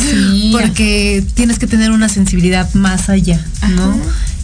[0.52, 3.98] porque tienes que tener una sensibilidad más allá, ¿no?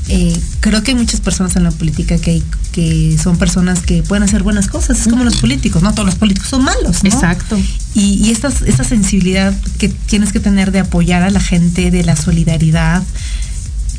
[0.09, 4.25] Eh, creo que hay muchas personas en la política que, que son personas que pueden
[4.25, 7.09] hacer buenas cosas, es como los políticos, no todos los políticos son malos, ¿no?
[7.09, 7.59] Exacto.
[7.95, 12.03] Y, y esta, esta sensibilidad que tienes que tener de apoyar a la gente, de
[12.03, 13.03] la solidaridad,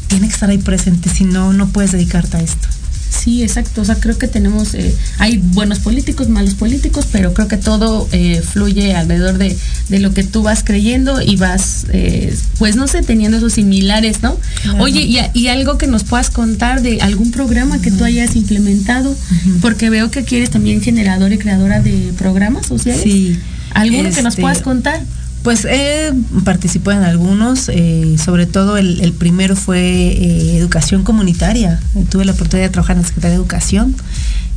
[0.07, 2.67] tiene que estar ahí presente, si no, no puedes dedicarte a esto.
[3.09, 3.81] Sí, exacto.
[3.81, 8.07] O sea, creo que tenemos, eh, hay buenos políticos, malos políticos, pero creo que todo
[8.11, 9.57] eh, fluye alrededor de,
[9.99, 14.37] lo que tú vas creyendo y vas, eh, pues no sé, teniendo esos similares, ¿no?
[14.79, 15.01] Oye,
[15.33, 19.15] y, algo que nos puedas contar de algún programa que tú hayas implementado,
[19.61, 23.01] porque veo que aquí eres también generadora y creadora de programas sociales.
[23.03, 23.39] Sí.
[23.71, 25.01] ¿Alguno que nos este, puedas contar?
[25.45, 26.11] Pues he
[26.43, 31.79] participado en algunos, eh, sobre todo el, primero fue eh, educación comunitaria.
[32.09, 33.95] Tuve la oportunidad de trabajar en la Secretaría de Educación.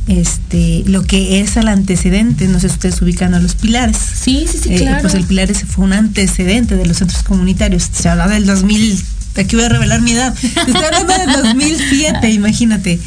[0.07, 3.97] Este, lo que es el antecedente, no sé si ustedes ubican a los pilares.
[3.97, 5.01] Sí, sí, sí, eh, claro.
[5.01, 7.87] Pues el pilares fue un antecedente de los centros comunitarios.
[7.91, 8.99] Se hablaba del 2000,
[9.35, 10.35] aquí voy a revelar mi edad.
[10.35, 12.99] Se hablaba del 2007, imagínate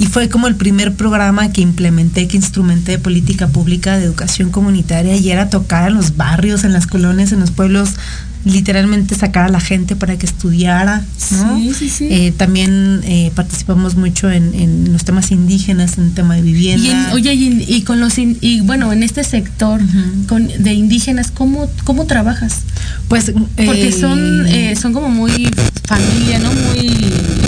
[0.00, 4.48] y fue como el primer programa que implementé, que instrumenté de política pública de educación
[4.48, 7.96] comunitaria y era tocar en los barrios, en las colonias, en los pueblos
[8.44, 11.04] literalmente sacar a la gente para que estudiara.
[11.16, 12.08] Sí, sí, sí.
[12.10, 17.10] Eh, también eh, participamos mucho en, los temas indígenas, en el tema de vivienda.
[17.10, 19.80] Y oye, y, con los y bueno, en este sector
[20.28, 22.60] con, de indígenas, ¿cómo, cómo trabajas?
[23.08, 24.46] Pues porque eh, son
[24.80, 25.48] son como muy
[25.84, 26.50] familia, ¿no?
[26.52, 26.96] Muy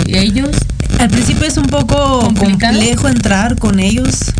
[0.07, 0.55] ellos.
[0.99, 4.31] Al principio es un poco complejo entrar con ellos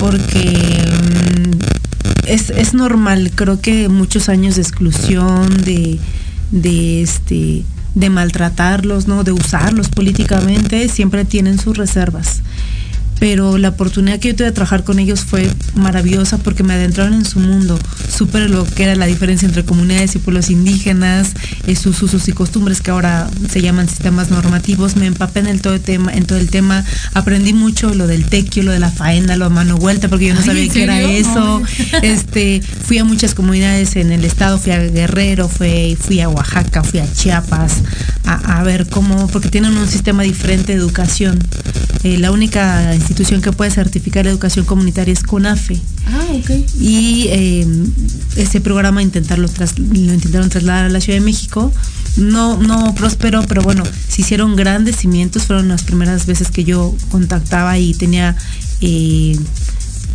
[0.00, 0.82] porque
[2.04, 5.98] mm, es, normal, creo que muchos años de exclusión, de,
[6.50, 9.24] de este de maltratarlos, ¿no?
[9.24, 12.42] de usarlos políticamente, siempre tienen sus reservas.
[13.22, 17.14] Pero la oportunidad que yo tuve de trabajar con ellos fue maravillosa porque me adentraron
[17.14, 17.78] en su mundo,
[18.12, 21.30] supe lo que era la diferencia entre comunidades y pueblos indígenas,
[21.68, 25.60] eh, sus usos y costumbres que ahora se llaman sistemas normativos, me empapé en el
[25.60, 28.90] todo el tema, en todo el tema, aprendí mucho lo del tequio, lo de la
[28.90, 31.62] faena, lo de mano vuelta, porque yo no sabía qué era eso.
[32.02, 36.82] Este, fui a muchas comunidades en el estado, fui a Guerrero, fui, fui a Oaxaca,
[36.82, 37.82] fui a Chiapas,
[38.24, 41.38] a, ver cómo, porque tienen un sistema diferente de educación.
[42.02, 45.78] Eh, la única institución que puede certificar la educación comunitaria es CONAFE.
[46.06, 46.50] Ah, ok.
[46.80, 47.66] Y eh,
[48.36, 51.72] ese programa intentarlo lo intentaron trasladar a la Ciudad de México.
[52.16, 55.44] No, no prosperó, pero bueno, se hicieron grandes cimientos.
[55.44, 58.36] Fueron las primeras veces que yo contactaba y tenía
[58.80, 59.38] eh,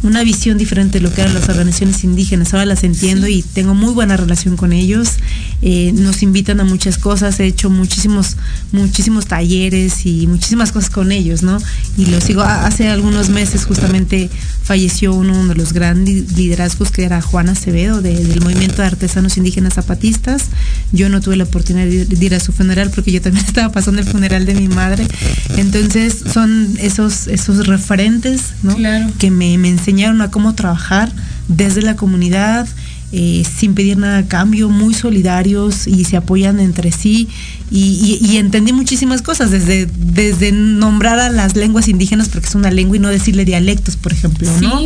[0.03, 2.53] una visión diferente de lo que eran las organizaciones indígenas.
[2.53, 5.17] Ahora las entiendo y tengo muy buena relación con ellos.
[5.62, 8.38] Eh, nos invitan a muchas cosas, he hecho muchísimos,
[8.71, 11.57] muchísimos talleres y muchísimas cosas con ellos, ¿no?
[11.97, 12.41] Y lo sigo.
[12.41, 14.29] Hace algunos meses justamente
[14.63, 19.75] falleció uno de los grandes liderazgos que era Juan Acevedo del movimiento de artesanos indígenas
[19.75, 20.45] zapatistas.
[20.91, 24.01] Yo no tuve la oportunidad de ir a su funeral porque yo también estaba pasando
[24.01, 25.07] el funeral de mi madre.
[25.55, 28.75] Entonces son esos, esos referentes, ¿no?
[29.17, 31.10] Que me, me enseñaron a cómo trabajar
[31.47, 32.67] desde la comunidad,
[33.13, 37.30] eh, sin pedir nada a cambio, muy solidarios y se apoyan entre sí.
[37.71, 42.97] Y, entendí muchísimas cosas, desde, desde nombrar a las lenguas indígenas, porque es una lengua,
[42.97, 44.82] y no decirle dialectos, por ejemplo, ¿no?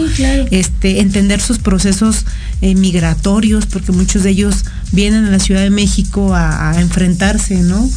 [0.51, 2.25] Este, entender sus procesos
[2.61, 7.55] eh, migratorios, porque muchos de ellos vienen a la Ciudad de México a, a enfrentarse,
[7.61, 7.89] ¿no?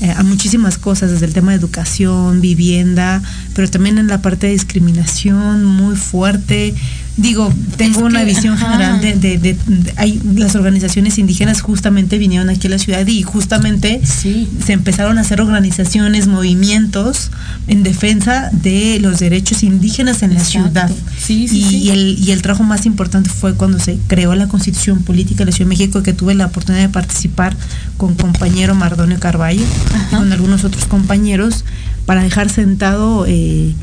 [0.00, 3.22] Eh, a muchísimas cosas, desde el tema de educación, vivienda,
[3.54, 6.74] pero también en la parte de discriminación muy fuerte.
[7.20, 9.56] Digo, tengo una visión general de,
[9.96, 15.20] hay, las organizaciones indígenas justamente vinieron aquí a la ciudad y justamente se empezaron a
[15.20, 17.30] hacer organizaciones, movimientos
[17.68, 20.90] en defensa de los derechos indígenas en la ciudad.
[21.28, 25.50] y, El, y el trabajo más importante fue cuando se creó la constitución política de
[25.50, 27.54] la Ciudad de México, que tuve la oportunidad de participar
[27.98, 29.64] con compañero Mardonio Carballo,
[30.10, 31.66] con algunos otros compañeros,
[32.06, 33.26] para dejar sentado...
[33.28, 33.74] Eh,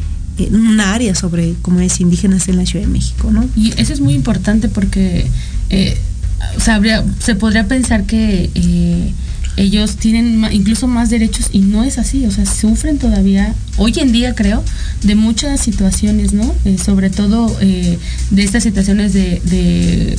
[0.51, 3.47] una área sobre comunidades indígenas en la Ciudad de México, ¿no?
[3.55, 5.27] Y eso es muy importante porque
[5.69, 5.97] eh,
[7.19, 9.13] se podría pensar que eh,
[9.57, 14.11] ellos tienen incluso más derechos y no es así, o sea, sufren todavía, hoy en
[14.11, 14.63] día creo,
[15.01, 16.53] de muchas situaciones, ¿no?
[16.65, 17.97] Eh, sobre todo de
[18.43, 20.17] estas situaciones de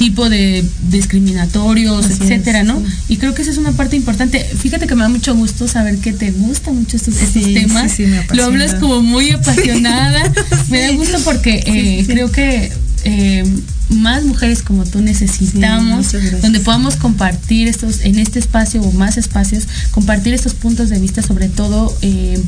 [0.00, 2.82] tipo de discriminatorios, etcétera, ¿no?
[3.06, 4.42] Y creo que esa es una parte importante.
[4.42, 7.98] Fíjate que me da mucho gusto saber que te gustan mucho estos, temas.
[8.32, 10.22] Lo hablas como muy apasionada.
[10.70, 12.72] me da gusto porque eh, creo que
[13.04, 13.44] eh,
[13.90, 19.66] más mujeres como tú necesitamos, donde podamos compartir estos, en este espacio o más espacios,
[19.90, 22.40] compartir estos puntos de vista, sobre todo eh,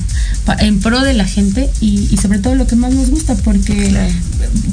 [0.59, 3.93] en pro de la gente y, sobre todo lo que más nos gusta, porque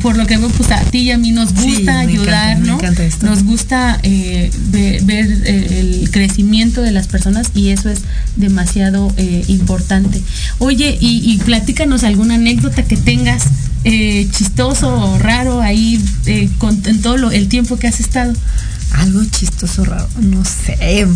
[0.02, 2.80] por lo que veo, pues a ti y a mí nos gusta ayudar, ¿no?
[3.22, 8.02] Nos gusta eh, ver, el crecimiento de las personas y eso es
[8.36, 10.22] demasiado eh, importante.
[10.60, 13.44] Oye, y, y platícanos alguna anécdota que tengas
[13.84, 18.34] eh, chistoso o raro ahí eh, con, en todo el tiempo que has estado?
[18.94, 21.08] Algo chistoso, raro, no sé.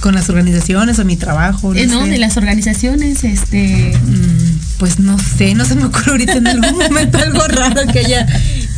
[0.00, 1.74] Con las organizaciones o mi trabajo.
[1.74, 3.92] No, eh, de las organizaciones, este.
[4.06, 7.98] Mm, pues no sé, no se me ocurre ahorita en algún momento algo raro que
[7.98, 8.26] haya,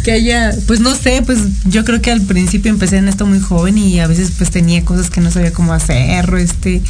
[0.03, 3.39] que haya, pues no sé, pues yo creo que al principio empecé en esto muy
[3.39, 6.83] joven y a veces pues tenía cosas que no sabía cómo hacer, este.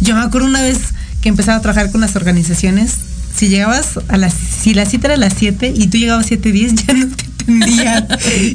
[0.00, 0.78] Yo me acuerdo una vez
[1.20, 2.96] que empezaba a trabajar con las organizaciones,
[3.34, 6.28] si llegabas a las, si la cita era a las 7 y tú llegabas a
[6.34, 8.08] 7.10, ya no te entendían.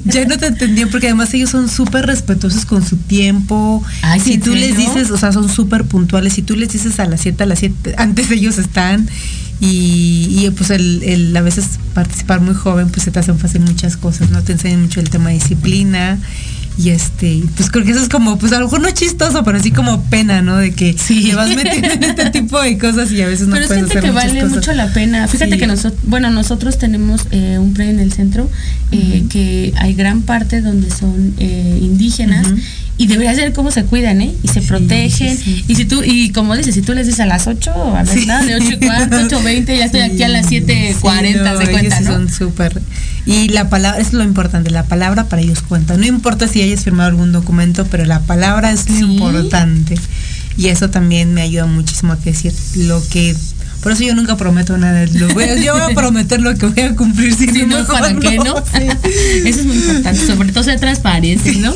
[0.06, 3.84] ya no te entendían porque además ellos son súper respetuosos con su tiempo.
[4.24, 6.34] si tú les dices, o sea, son súper puntuales.
[6.34, 9.08] Si tú les dices a las 7, a las 7, antes ellos están.
[9.62, 13.60] Y, y pues el, el, a veces participar muy joven, pues se te hacen fácil
[13.60, 14.42] muchas cosas, ¿no?
[14.42, 16.18] Te enseñan mucho el tema de disciplina
[16.80, 19.44] y este, pues creo que eso es como, pues a lo mejor no es chistoso,
[19.44, 20.56] pero así como pena, ¿no?
[20.56, 21.28] De que sí.
[21.30, 24.02] te vas metiendo en este tipo de cosas y a veces no pero puedes hacer
[24.02, 25.28] que vale mucho la pena.
[25.28, 28.50] Fíjate que nosotros, bueno, nosotros tenemos eh, un pre en el centro,
[28.94, 32.48] eh, que hay gran parte donde son eh, indígenas
[33.00, 34.34] y debería ser cómo se cuidan, ¿eh?
[34.42, 35.38] Y se protegen.
[35.68, 38.28] Y si tú, y como dices, si tú les dices a las 8, a ver,
[38.28, 42.00] nada, de 8 y cuarto, 8 20, ya estoy aquí a las 7.40, se cuenta,
[42.02, 42.12] ¿no?
[42.12, 42.82] Son súper.
[43.30, 45.96] Y la palabra, es lo importante, la palabra para ellos cuenta.
[45.98, 49.96] No importa si hayas firmado algún documento, pero la palabra es lo importante.
[50.58, 53.36] Y eso también me ayuda muchísimo a decir lo que
[53.82, 55.06] por eso yo nunca prometo nada.
[55.14, 57.34] Lo voy a, yo voy a prometer lo que voy a cumplir.
[57.34, 58.56] Si, no, ¿para qué no?
[58.74, 61.74] Eso es muy importante, sobre todo ser transparente, ¿no?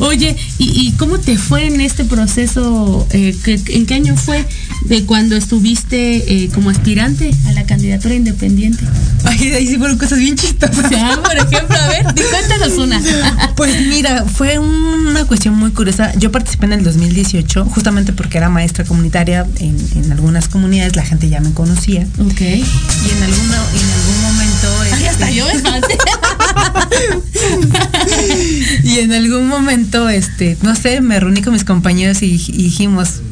[0.06, 3.06] Oye, ¿y, cómo te fue en este proceso?
[3.10, 4.46] Eh, ¿En qué año fue?
[4.88, 8.84] De cuando estuviste eh, como aspirante a la candidatura independiente.
[9.24, 10.90] Ay, ahí sí fueron cosas bien chistosas.
[10.90, 13.00] Ya, por ejemplo, a ver, cuéntanos una.
[13.56, 16.12] Pues mira, fue una cuestión muy curiosa.
[16.16, 21.02] Yo participé en el 2018, justamente porque era maestra comunitaria en, en algunas comunidades, la
[21.02, 22.06] gente ya me conocía.
[22.18, 22.40] Ok.
[22.40, 24.68] Y en, alguna, en algún momento...
[24.92, 25.52] Ay, hasta este, yo me
[28.84, 33.22] y en algún momento, este, no sé, me reuní con mis compañeros y, y dijimos,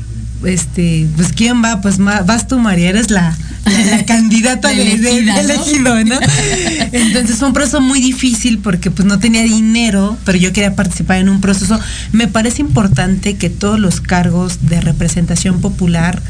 [0.47, 4.92] este, pues quién va, pues ma- vas tú, María, eres la, la, la candidata de,
[4.92, 6.18] elegido, ¿no?
[6.92, 11.18] Entonces fue un proceso muy difícil porque pues no tenía dinero, pero yo quería participar
[11.18, 11.78] en un proceso.
[12.12, 16.22] Me parece importante que todos los cargos de representación popular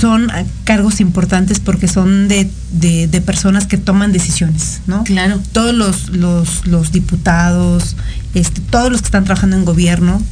[0.00, 5.04] son ah, cargos importantes porque son de, de- de personas que toman decisiones, ¿no?
[5.04, 5.40] Claro.
[5.52, 7.96] Todos los, los, los diputados,
[8.34, 10.22] este, todos los que están trabajando en gobierno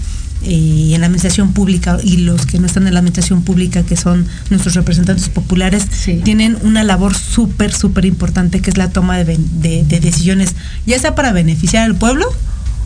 [0.43, 3.97] y en la administración pública y los que no están en la administración pública, que
[3.97, 6.21] son nuestros representantes populares, Sí.
[6.25, 10.55] tienen una labor súper, súper importante que es la toma de, de- de decisiones,
[10.87, 12.27] ya sea para beneficiar al pueblo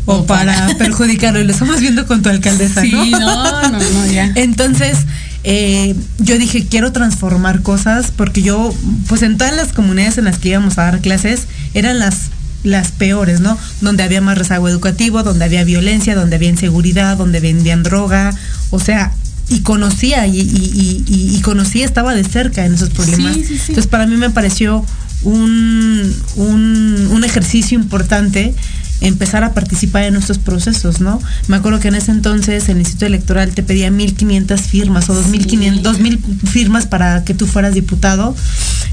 [0.06, 1.40] o, O para, para- perjudicarlo.
[1.40, 3.04] Y lo estamos viendo con tu alcaldesa, Sí, ¿no?
[3.04, 4.32] no, no, no, ya.
[4.36, 4.98] Entonces,
[5.44, 8.74] eh, yo dije, quiero transformar cosas porque yo,
[9.08, 12.30] pues en todas las comunidades en las que íbamos a dar clases, eran las
[12.64, 13.58] las peores, ¿no?
[13.80, 18.34] Donde había más rezago educativo, donde había violencia, donde había inseguridad, donde vendían droga,
[18.70, 19.12] o sea,
[19.48, 23.34] y conocía y, y, y, y- conocía, estaba de cerca en esos problemas.
[23.34, 23.64] Sí, sí, sí.
[23.68, 24.84] Entonces, para mí me pareció
[25.24, 28.54] un, un, un ejercicio importante
[29.02, 31.20] empezar a participar en estos procesos, ¿no?
[31.48, 35.82] Me acuerdo que en ese entonces el Instituto Electoral te pedía 1.500 firmas o 2.500,
[35.82, 38.34] 2.000 firmas para que tú fueras diputado.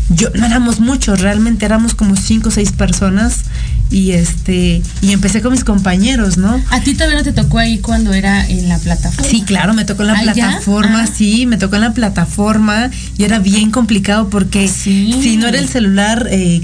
[0.10, 3.42] Yo no éramos muchos, realmente éramos como cinco o seis personas
[3.92, 6.60] y este y empecé con mis compañeros, ¿no?
[6.72, 9.30] A ti todavía no te tocó ahí cuando era en la plataforma.
[9.30, 11.08] Sí, claro, me tocó en la ¿Ah, plataforma, Ah.
[11.16, 15.14] sí, me tocó en la plataforma y era bien complicado porque Sí.
[15.22, 16.64] si no era el celular, eh,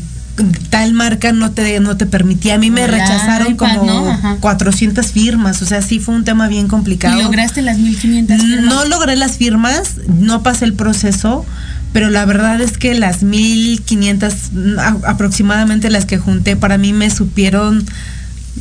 [0.70, 2.56] tal marca no te, no te permitía.
[2.56, 4.10] A mí me rechazaron iPad, como ¿no?
[4.10, 4.38] Ajá.
[4.42, 7.18] 400 firmas, o sea, sí fue un tema bien complicado.
[7.20, 8.66] ¿Y lograste las 1500 firmas?
[8.66, 11.46] No logré las firmas, no pasé el proceso,
[11.94, 14.34] pero la verdad es que las 1500
[14.80, 17.86] a- aproximadamente las que junté para mí me supieron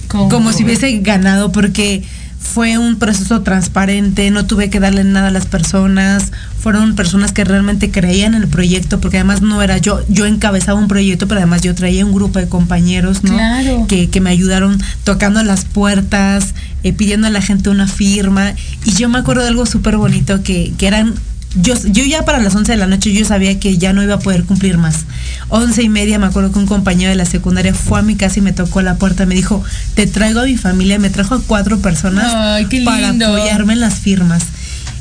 [0.09, 2.05] Como- como si hubiese ganado porque
[2.45, 6.31] fue un proceso transparente, no tuve que darle nada a las personas,
[6.61, 10.79] fueron personas que realmente creían en el proyecto, porque además no era yo, yo encabezaba
[10.79, 13.33] un proyecto, pero además yo traía un grupo de compañeros, ¿no?
[13.33, 13.87] Claro.
[13.89, 18.53] Que, que me ayudaron tocando las puertas, eh, pidiendo a la gente una firma,
[18.85, 21.15] y yo me acuerdo de algo súper bonito que, que eran
[21.55, 24.15] yo, yo ya para las 11 de la noche yo sabía que ya no iba
[24.15, 25.05] a poder cumplir más.
[25.49, 28.39] 11 y media me acuerdo que un compañero de la secundaria fue a mi casa
[28.39, 29.27] y me tocó la puerta.
[29.27, 29.63] Me dijo,
[29.95, 30.99] te traigo a mi familia.
[30.99, 34.45] Me trajo a cuatro personas Ay, para apoyarme en las firmas.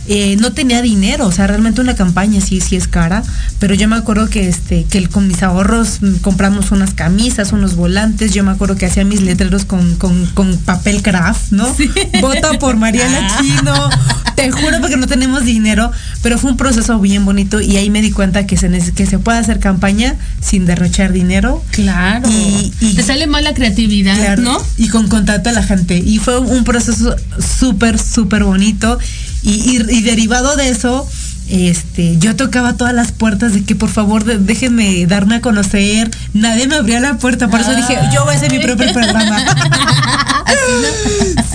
[0.08, 3.24] Eh, no tenía dinero, o sea, realmente una campaña sí, sí es cara,
[3.60, 7.54] pero yo me acuerdo que este, que el- con mis ahorros mm, compramos unas camisas,
[7.54, 11.74] unos volantes, yo me acuerdo que hacía mis letreros con, con, con papel craft, ¿no?
[12.20, 13.89] Vota por Mariana Chino,
[14.36, 15.89] te juro porque no tenemos dinero,
[16.22, 19.20] pero fue un proceso bien bonito y ahí me di cuenta que se, que se
[19.20, 21.64] puede hacer campaña sin derrochar dinero.
[21.72, 22.30] Claro.
[22.30, 24.58] Y- y- te sale mal la creatividad, Claro, ¿no?
[24.78, 25.97] Y con contacto a la gente.
[25.97, 27.16] Y fue un proceso
[27.60, 28.99] súper, súper bonito.
[29.44, 31.08] Y, y- y derivado de eso,
[31.50, 36.10] este, yo tocaba todas las puertas de que por favor de- déjenme darme a conocer.
[36.34, 37.50] Nadie me abría la puerta.
[37.50, 39.44] Por eso dije, yo voy a hacer mi propio programa.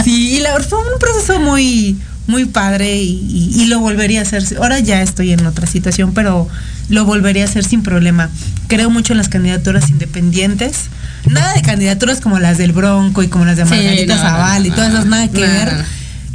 [0.04, 4.20] sí, y la verdad fue un proceso muy, muy padre y, y- y lo volvería
[4.20, 4.44] a hacer.
[4.60, 6.48] Ahora ya estoy en otra situación, pero
[6.88, 8.30] lo volvería a hacer sin problema.
[8.66, 10.84] Creo mucho en las candidaturas independientes.
[11.26, 14.66] Nada de candidaturas como las del Bronco y como las de Sí, Margarita no, Zaval
[14.66, 15.84] y todas esas, nada que ver.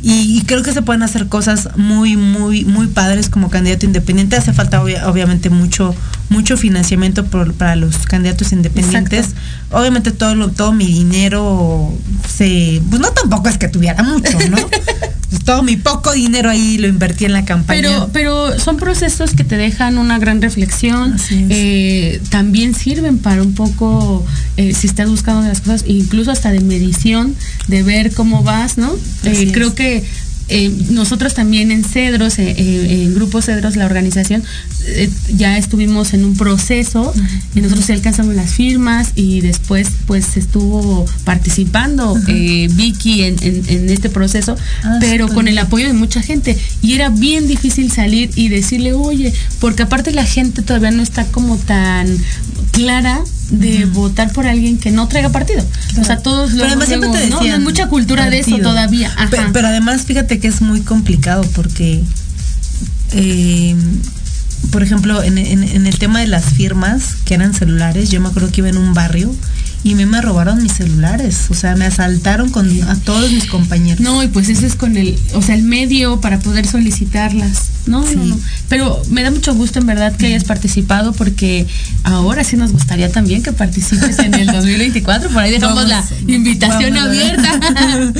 [0.05, 4.35] Y, y creo que se pueden hacer cosas muy, muy, muy padres como candidato independiente.
[4.35, 5.95] Hace falta obvia- obviamente mucho,
[6.29, 9.27] mucho financiamiento por- para los candidatos independientes.
[9.71, 11.93] Obviamente todo lo, todo mi dinero
[12.27, 14.57] se, pues no tampoco es que tuviera mucho, ¿no?
[15.33, 17.81] Pues todo mi poco dinero ahí lo invertí en la campaña.
[17.81, 21.17] Pero, pero son procesos que te dejan una gran reflexión.
[21.31, 24.23] Eh, también sirven para un poco,
[24.57, 27.35] eh, si estás buscando las cosas, incluso hasta de medición,
[27.67, 28.93] de ver cómo vas, ¿no?
[29.23, 30.05] Eh, creo que
[30.49, 34.43] eh, nosotros también en Cedros, eh, eh, en Grupo Cedros, la organización,
[35.35, 37.13] ya estuvimos en un proceso,
[37.55, 42.15] y nosotros alcanzamos las firmas y después pues estuvo participando
[42.73, 46.57] Vicky en, en- en este proceso, Ah, pero con el apoyo de mucha gente.
[46.81, 51.25] Y era bien difícil salir y decirle, oye, porque aparte la gente todavía no está
[51.25, 52.07] como tan
[52.71, 53.21] clara
[53.59, 55.63] de votar por alguien que no traiga partido.
[55.99, 57.37] O sea, todos Pero luego, además siempre te ¿no?
[57.37, 59.11] decían Hay mucha cultura de eso todavía.
[59.15, 59.29] Ajá.
[59.29, 62.01] Pe- Pero, además, fíjate que es muy complicado porque
[63.11, 63.75] eh,
[64.71, 68.49] por ejemplo, en, en, el tema de las firmas que eran celulares, yo me acuerdo
[68.51, 69.33] que iba en un barrio
[69.83, 73.99] y me, me robaron mis celulares, o sea, me asaltaron con a todos mis compañeros.
[73.99, 77.69] No, y pues ese es con el, o sea, el medio para poder solicitarlas.
[77.85, 78.39] No, no, no.
[78.69, 81.67] Pero me da mucho gusto en verdad que hayas participado porque
[82.03, 85.29] ahora sí nos gustaría también que participes en el 2024.
[85.29, 87.59] Por ahí dejamos la invitación abierta.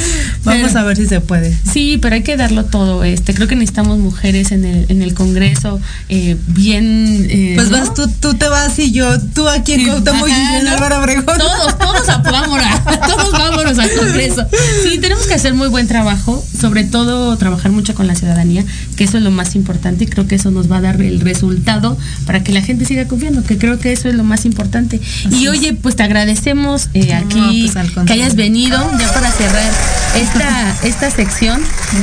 [0.44, 1.58] vamos a ver si se puede.
[1.72, 3.06] Sí, pero hay que darlo todo.
[3.06, 7.26] Este, creo que necesitamos mujeres en el, en el Congreso eh, bien.
[7.30, 10.68] Eh, pues vas tú, tú te vas y yo, tú aquí en Cuauhtémoc y en
[10.68, 11.38] Álvaro Obregón.
[11.38, 12.68] Todos, todos vámonos,
[13.08, 14.46] todos vámonos al Congreso.
[14.84, 19.04] Sí, tenemos que hacer muy buen trabajo, sobre todo trabajar mucho con la ciudadanía, que
[19.04, 21.98] eso es lo más importante y creo que eso nos va a dar el resultado
[22.26, 25.00] para que la gente siga confiando, que creo que eso es lo más importante.
[25.32, 29.72] y oye, pues te agradecemos eh, aquí pues, que hayas venido ya para cerrar
[30.16, 31.62] esta, esta sección.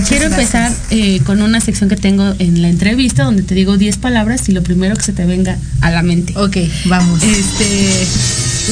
[0.09, 3.99] Quiero empezar eh, con una sección que tengo en la entrevista donde te digo 10
[3.99, 6.35] palabras y lo primero que se te venga a la mente.
[6.37, 7.23] Ok, vamos.
[7.23, 8.07] Este,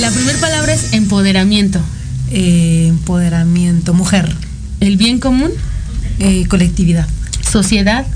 [0.01, 1.81] la primera palabra empoderamiento.
[2.31, 4.35] Eh, empoderamiento, mujer.
[4.81, 5.51] El bien común.
[6.49, 7.07] colectividad.
[7.51, 8.07] Sociedad.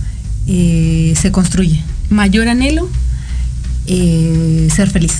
[0.46, 1.82] Eh, se construye.
[2.10, 2.88] Mayor anhelo.
[3.86, 5.12] Eh, ser feliz.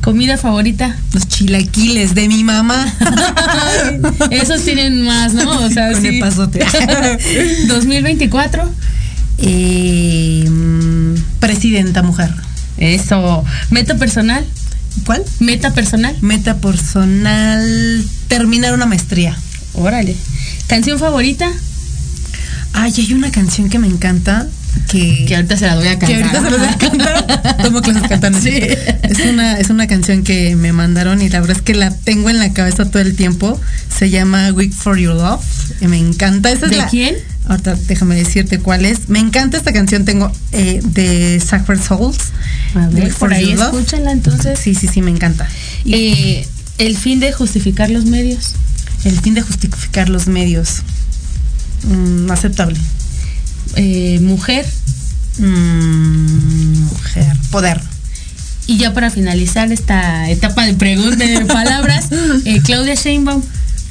[0.00, 0.96] Comida favorita.
[1.12, 2.86] Los chilaquiles de mi mamá.
[4.30, 5.64] Esos tienen más, ¿no?
[5.64, 6.60] O sea, Con el pasote.
[7.68, 8.70] 2024.
[9.38, 10.48] Eh,
[11.38, 12.30] presidenta mujer.
[12.78, 13.44] Eso.
[13.70, 14.44] Meta personal.
[15.04, 15.24] ¿Cuál?
[15.40, 16.16] Meta personal.
[16.20, 18.04] Meta personal.
[18.28, 19.36] Terminar una maestría.
[19.74, 20.16] Órale.
[20.66, 21.50] ¿Canción favorita?
[22.72, 24.46] Ay, hay una canción que me encanta
[24.88, 26.08] que, ahorita se la voy a cantar.
[26.08, 27.56] Que ahorita se la voy a cantar.
[27.62, 28.40] Tomo clases cantando.
[28.40, 28.52] Sí.
[29.02, 32.30] Es una, es una canción que me mandaron y la verdad es que la tengo
[32.30, 33.60] en la cabeza todo el tiempo.
[33.96, 35.44] Se llama Week for Your Love.
[35.80, 36.50] Y me encanta.
[36.50, 37.16] Esa ¿De quién?
[37.50, 39.08] Ahorita déjame decirte cuál es.
[39.08, 40.04] Me encanta esta canción.
[40.04, 42.16] Tengo eh, de Sacred Souls.
[42.76, 44.56] A ver, por ahí escúchala entonces.
[44.56, 45.48] Sí, sí, sí, me encanta.
[45.84, 46.46] Eh,
[46.78, 48.52] el fin de justificar los medios.
[49.02, 50.82] El fin de justificar los medios.
[51.82, 52.78] Mm, aceptable.
[53.74, 54.64] Eh, mujer.
[55.38, 57.36] Mm, mujer.
[57.50, 57.80] Poder.
[58.68, 62.10] Y ya para finalizar esta etapa de preguntas de palabras,
[62.44, 63.42] eh, Claudia Sheinbaum.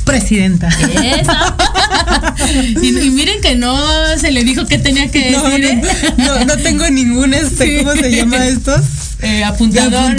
[0.09, 0.69] Presidenta.
[2.81, 3.77] y, miren que no
[4.19, 5.65] se le dijo que tenía que decir.
[5.65, 5.81] ¿eh?
[6.17, 8.81] No, no, tengo ningún este, ¿cómo se llama estos?
[9.21, 10.15] Eh, apuntador.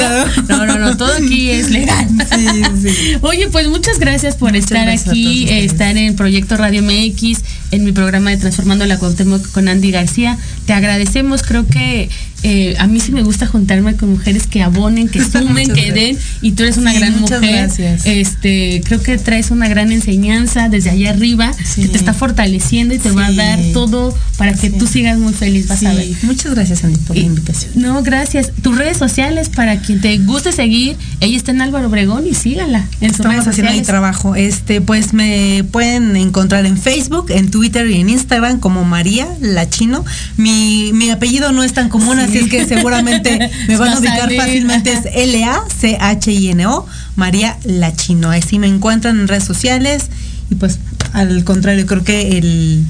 [0.48, 0.66] ¿no?
[0.66, 0.78] ¿no?
[0.78, 2.06] no, todo aquí es legal.
[2.34, 2.46] Sí,
[2.82, 3.16] sí.
[3.22, 7.40] Oye, pues muchas gracias por estar aquí, estar en Proyecto Radio MX,
[7.70, 10.36] en mi programa de Transformando la Cuauhtémoc con Andy García.
[10.66, 12.08] Te agradecemos, creo que
[12.42, 16.18] eh, a mí sí me gusta juntarme con mujeres que abonen, que sumen, que den,
[16.40, 17.40] y tú eres una gran mujer.
[17.40, 18.06] Gracias.
[18.06, 22.98] Este, creo que traes una gran enseñanza desde allá arriba, que te está fortaleciendo y
[22.98, 26.08] te va a dar todo para que tú sigas muy feliz, vas a ver.
[26.22, 27.72] Muchas gracias, Andy, por la invitación.
[27.76, 28.50] No, gracias.
[28.62, 32.86] Tus redes sociales, para quien te guste seguir, ella está en Álvaro Obregón y síganla.
[33.00, 34.34] En Estamos haciendo mi trabajo.
[34.34, 40.04] Este, pues me pueden encontrar en Facebook, en Twitter y en Instagram como María Lachino.
[40.36, 44.32] Mi, mi apellido no es tan común, así es que seguramente me van a ubicar
[44.34, 44.92] fácilmente.
[44.92, 46.86] Es L-A-C-H-I-N-O,
[47.16, 48.30] María Lachino.
[48.30, 50.10] Así me encuentran en redes sociales
[50.50, 50.78] y pues
[51.12, 52.84] al contrario, creo que el,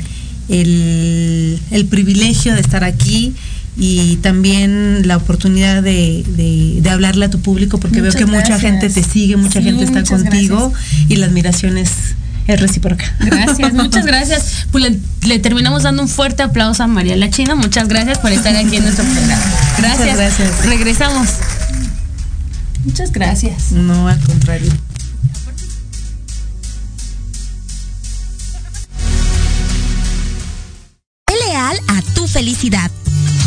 [0.49, 3.35] el, privilegio de estar aquí
[3.77, 9.03] y también la oportunidad de, hablarle a tu público porque veo que mucha gente te
[9.03, 10.73] sigue, mucha gente está contigo
[11.09, 11.91] y la admiración es
[12.55, 13.05] es recíproca.
[13.21, 14.67] Gracias, muchas gracias.
[14.71, 14.93] Pues
[15.27, 17.55] le, terminamos dando un fuerte aplauso a María La China.
[17.55, 19.43] Muchas gracias por estar aquí en nuestro programa.
[19.79, 20.17] Gracias.
[20.17, 20.67] gracias.
[20.67, 21.29] Regresamos.
[22.85, 23.73] Muchas gracias.
[23.73, 24.71] No, al contrario.
[31.47, 32.91] leal a tu felicidad.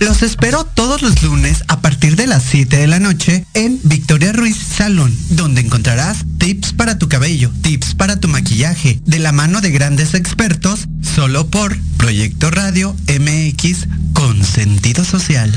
[0.00, 4.32] Los espero todos los lunes a partir de las 7 de la noche en Victoria
[4.32, 9.60] Ruiz Salón, donde encontrarás tips para tu cabello, tips para tu maquillaje, de la mano
[9.60, 15.52] de grandes expertos, solo por Proyecto Radio MX con sentido social.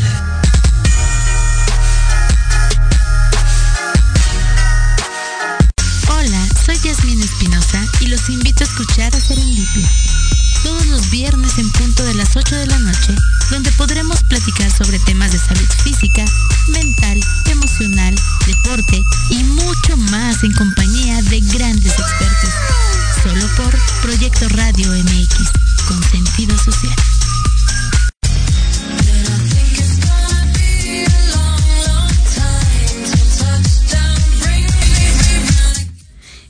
[6.09, 9.87] Hola, soy Yasmin Espinosa y los invito a escuchar a Serendipia
[10.63, 13.15] todos los viernes en punto de las 8 de la noche,
[13.51, 16.23] donde podremos platicar sobre temas de salud física,
[16.69, 17.19] mental,
[17.51, 18.15] emocional,
[18.47, 22.49] deporte y mucho más en compañía de grandes expertos.
[23.21, 25.51] Solo por Proyecto Radio MX,
[25.85, 26.95] con sentido social.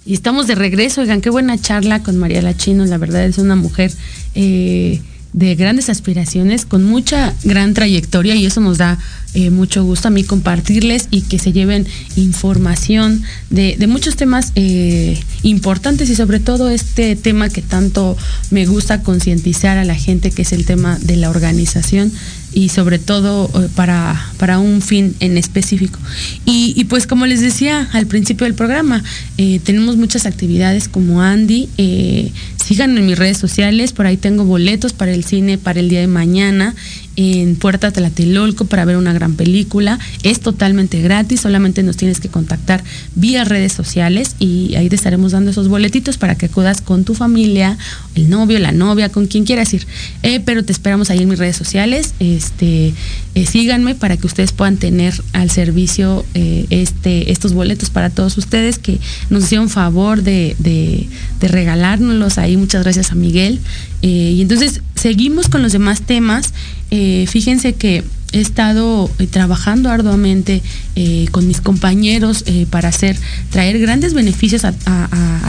[0.06, 3.56] Y estamos de regreso, oigan, qué buena charla con María Lachino, la verdad es una
[3.56, 3.92] mujer
[4.36, 5.02] eh,
[5.34, 8.98] de grandes aspiraciones, con mucha gran trayectoria y eso nos da
[9.34, 15.18] eh, mucho gusto a mí compartirles y que se lleven información de, muchos temas eh,
[15.44, 18.18] importantes y sobre todo este tema que tanto
[18.50, 22.12] me gusta concientizar a la gente, que es el tema de la organización
[22.54, 26.00] y sobre todo eh, para, para un fin en específico.
[26.46, 29.04] Y, pues como les decía al principio del programa,
[29.38, 31.70] eh, tenemos muchas actividades como Andy.
[31.78, 32.32] Eh,
[32.64, 36.02] síganme en mis redes sociales, por ahí tengo boletos para el cine para el día
[36.02, 36.76] de mañana
[37.16, 40.00] en Puerta Tlatelolco para ver una gran película.
[40.24, 42.84] Es totalmente gratis, solamente nos tienes que contactar
[43.16, 47.14] vía redes sociales y ahí te estaremos dando esos boletitos para que acudas con tu
[47.14, 47.78] familia,
[48.16, 49.86] el novio, la novia, con quien quieras ir.
[50.24, 52.14] Eh, pero te esperamos ahí en mis redes sociales.
[52.20, 52.94] Este,
[53.36, 58.38] eh, síganme para que ustedes puedan tener al servicio eh, este, estos boletos para todos
[58.38, 59.00] ustedes que
[59.30, 61.08] nos hicieron favor de, de,
[61.40, 62.58] de regalárnoslos ahí.
[62.58, 63.60] Muchas gracias a Miguel.
[64.02, 66.54] y entonces seguimos con los demás temas.
[66.92, 70.62] Eh, fíjense que he estado eh, trabajando arduamente
[70.96, 73.18] eh, con mis compañeros para hacer,
[73.50, 74.74] traer grandes beneficios a,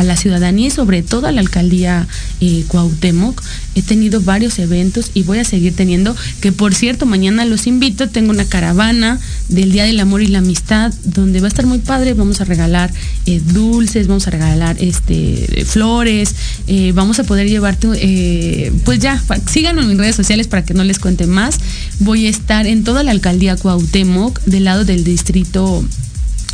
[0.02, 2.08] la ciudadanía y sobre todo a la alcaldía
[2.68, 3.40] Cuauhtémoc.
[3.76, 8.08] He tenido varios eventos y voy a seguir teniendo, que por cierto, mañana los invito,
[8.08, 11.78] tengo una caravana del Día del Amor y la Amistad, donde va a estar muy
[11.78, 12.92] padre, vamos a regalar
[13.52, 16.34] dulces, vamos a regalar este, flores,
[16.94, 20.98] vamos a poder llevarte, pues ya, síganme en mis redes sociales para que no les
[20.98, 21.58] cuente más.
[22.00, 25.84] Voy a estar en toda la alcaldía Cuauhtémoc, del lado del distrito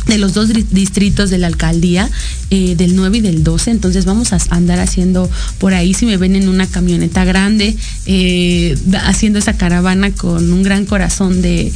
[0.09, 2.09] de los dos distritos de la alcaldía,
[2.49, 3.71] eh, del 9 y del 12.
[3.71, 5.29] Entonces vamos a andar haciendo
[5.59, 10.63] por ahí, si me ven en una camioneta grande, eh, haciendo esa caravana con un
[10.63, 11.71] gran corazón de,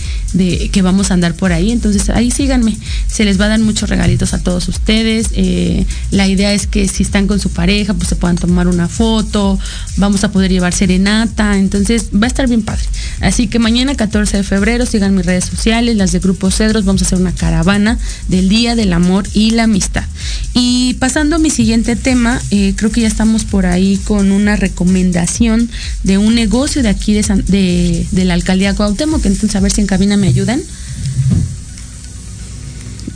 [0.71, 1.71] que vamos a andar por ahí.
[1.71, 2.75] Entonces ahí síganme,
[3.07, 5.27] se les va a dar muchos regalitos a todos ustedes.
[5.33, 8.87] Eh, la idea es que si están con su pareja, pues se puedan tomar una
[8.87, 9.59] foto,
[9.97, 11.57] vamos a poder llevar serenata.
[11.57, 12.83] Entonces va a estar bien padre.
[13.21, 17.03] Así que mañana 14 de febrero sigan mis redes sociales, las de Grupo Cedros, vamos
[17.03, 20.05] a hacer una caravana del Día del Amor y la Amistad.
[20.53, 24.55] Y pasando a mi siguiente tema, eh, creo que ya estamos por ahí con una
[24.55, 25.69] recomendación
[26.03, 29.81] de un negocio de aquí de, de, la alcaldía Cuauhtémoc, que entonces a ver si
[29.81, 30.61] en cabina me ayudan.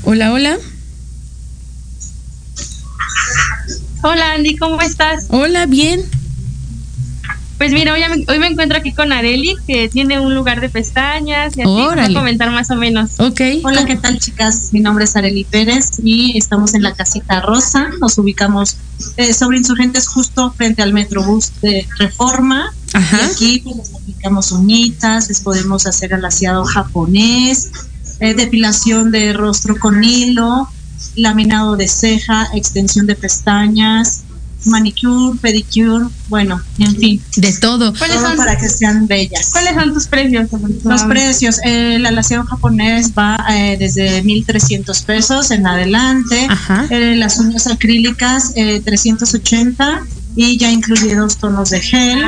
[0.04, 0.58] Hola, hola.
[4.04, 5.26] Hola Andy, ¿cómo estás?
[5.30, 6.02] Hola, bien.
[7.58, 11.62] Pues mira, hoy me, encuentro aquí con Areli, que tiene un lugar de pestañas y
[11.62, 13.20] así voy a comentar más o menos.
[13.20, 13.42] Ok.
[13.64, 14.70] Hola, ¿qué tal chicas?
[14.74, 17.90] Mi nombre es Areli Pérez y estamos en la casita rosa.
[18.00, 18.78] Nos ubicamos
[19.18, 22.72] eh, sobre insurgentes justo frente al Metrobús de Reforma.
[22.94, 23.22] Ajá.
[23.22, 27.72] Y aquí pues, les aplicamos uñitas, les podemos hacer alaciado japonés,
[28.20, 30.70] eh, depilación de rostro con hilo,
[31.16, 34.24] laminado de ceja, extensión de pestañas,
[34.66, 37.22] manicure, pedicure, bueno, en fin.
[37.36, 37.94] De todo.
[37.98, 38.36] ¿Cuáles son?
[38.36, 39.50] Para que sean bellas.
[39.52, 40.50] ¿Cuáles son tus precios?
[40.84, 46.48] Los precios, el alaciado japonés va eh, desde 1.300 pesos en adelante.
[46.90, 50.04] Eh, las uñas acrílicas, eh, 380
[50.36, 52.24] y ya incluye dos tonos de gel.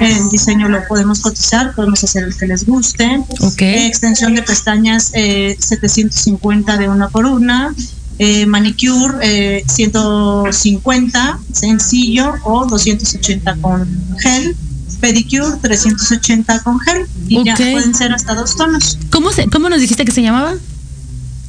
[0.00, 3.22] El diseño lo podemos cotizar, podemos hacer el que les guste.
[3.40, 3.86] Okay.
[3.86, 7.74] extensión de pestañas, 750 de una por una
[8.18, 13.88] eh, manicure eh, 150 sencillo o 280 con
[14.18, 14.56] gel,
[15.00, 18.98] pedicure 380 con gel y ya pueden ser hasta dos tonos.
[19.10, 20.54] ¿Cómo, se, ¿Cómo nos dijiste que se llamaba?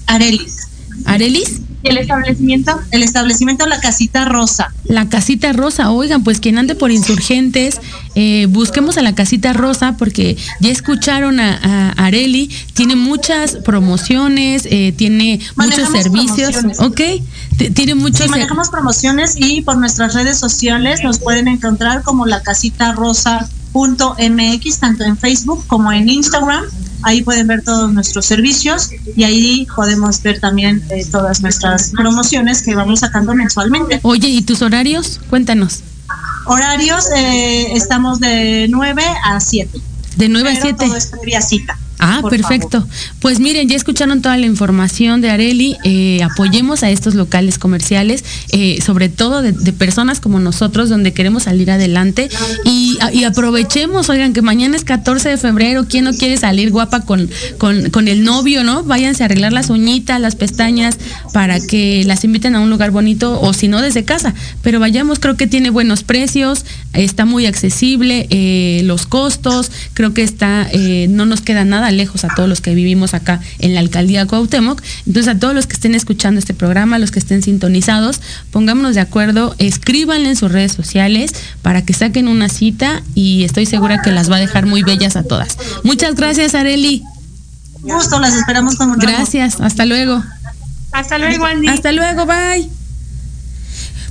[0.08, 0.68] Arelis.
[1.06, 1.62] ¿Arelis?
[1.86, 2.80] El establecimiento?
[2.92, 4.74] El establecimiento La Casita Rosa.
[4.86, 7.80] La Casita Rosa, oigan, pues quien ande por insurgentes,
[8.16, 14.94] eh, busquemos a la Casita Rosa porque ya escucharon a, Areli, tiene muchas promociones, eh,
[14.96, 16.56] tiene muchos servicios.
[16.80, 17.02] Ok,
[17.74, 18.26] tiene muchos.
[18.26, 23.50] Sí, manejamos promociones y por nuestras redes sociales nos pueden encontrar como La Casita Rosa
[23.76, 26.64] .mx tanto en Facebook como en Instagram.
[27.06, 32.64] Ahí pueden ver todos nuestros servicios y ahí podemos ver también eh, todas nuestras promociones
[32.64, 34.00] que vamos sacando mensualmente.
[34.02, 35.22] Oye, ¿y tus horarios?
[35.30, 35.82] Cuéntanos.
[36.48, 39.80] Horarios, eh, estamos de 9 a 7.
[40.16, 40.74] De 9 a 7.
[40.84, 41.78] Todo es previa cita.
[42.00, 42.86] Ah, perfecto.
[43.20, 45.78] Pues miren, ya escucharon toda la información de Areli.
[45.84, 51.44] Eh, apoyemos a estos locales comerciales, eh, sobre todo de, personas como nosotros, donde queremos
[51.44, 52.30] salir adelante.
[52.66, 55.86] Y, aprovechemos, oigan, que mañana es 14 de febrero.
[55.90, 58.84] ¿Quién no quiere salir guapa con, con, el novio, no?
[58.84, 60.98] Váyanse a arreglar las uñitas, las pestañas,
[61.34, 64.34] para que las inviten a un lugar bonito, o si no, desde casa.
[64.62, 70.24] Pero vayamos, creo que tiene buenos precios, está muy accesible, eh, los costos, creo que
[70.24, 70.68] está,
[71.10, 74.82] no nos queda nada lejos a todos los que vivimos acá en la alcaldía Cuauhtémoc.
[75.06, 78.22] Entonces, a todos los que estén escuchando este programa, los que estén sintonizados,
[78.52, 81.32] pongámonos de acuerdo, escríbanle en sus redes sociales
[81.62, 85.16] para que saquen una cita y estoy segura que las va a dejar muy bellas
[85.16, 85.58] a todas.
[85.84, 87.04] Muchas gracias, Areli.
[87.82, 90.24] Gusto, las esperamos con mucho Gracias, hasta luego.
[90.92, 91.68] Hasta luego, Andy.
[91.68, 92.70] Hasta luego, bye.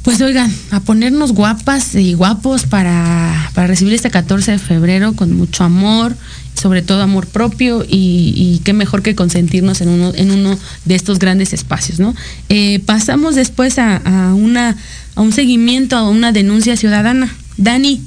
[0.05, 5.35] Pues oigan, a ponernos guapas y guapos para, para recibir este 14 de febrero con
[5.35, 6.15] mucho amor,
[6.55, 11.19] sobre todo amor propio y, qué mejor que consentirnos en uno, en uno de estos
[11.19, 12.15] grandes espacios, ¿no?
[12.49, 14.01] Eh, pasamos después a,
[14.35, 14.77] una,
[15.15, 17.35] a un seguimiento, a una denuncia ciudadana.
[17.57, 18.01] Dani.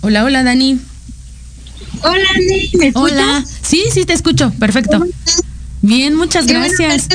[0.00, 0.78] Hola, hola, Dani.
[2.02, 5.04] Hola, Dani, Hola, sí, sí, te escucho, perfecto.
[5.84, 7.08] Bien, muchas gracias.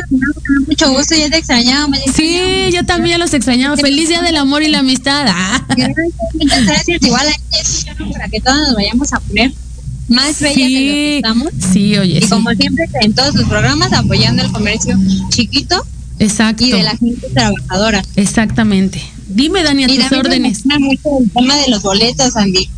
[0.67, 1.91] mucho gusto, ya te extrañaba.
[2.15, 3.75] Sí, yo también los extrañaba.
[3.77, 5.25] Feliz día del amor y la amistad.
[5.27, 5.65] Ah.
[6.33, 7.01] Muchas gracias.
[7.01, 7.27] Igual
[8.11, 9.51] para que todos nos vayamos a poner
[10.07, 11.47] más bellas de lo que estamos.
[11.73, 12.19] Sí, oye.
[12.19, 14.95] Y como siempre, en todos sus programas, apoyando el comercio
[15.29, 15.83] chiquito.
[16.19, 16.63] Exacto.
[16.63, 18.03] Y de la gente trabajadora.
[18.17, 19.01] Exactamente.
[19.29, 20.63] Dime, Dani, a tus órdenes.
[20.67, 22.69] Me mucho el tema de los boletos, Andy.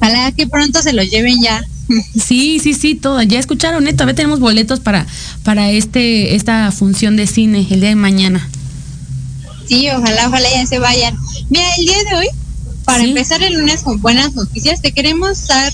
[0.00, 1.62] Ojalá que pronto se los lleven ya
[2.14, 3.22] Sí, sí, sí, todo.
[3.22, 3.98] Ya escucharon, esto.
[3.98, 5.06] Todavía tenemos boletos para,
[5.44, 8.48] para este, esta función de cine el día de mañana.
[9.68, 11.16] Sí, ojalá, ojalá ya se vayan.
[11.48, 12.26] Mira, el día de hoy,
[12.84, 15.72] para empezar el lunes con buenas noticias, te queremos dar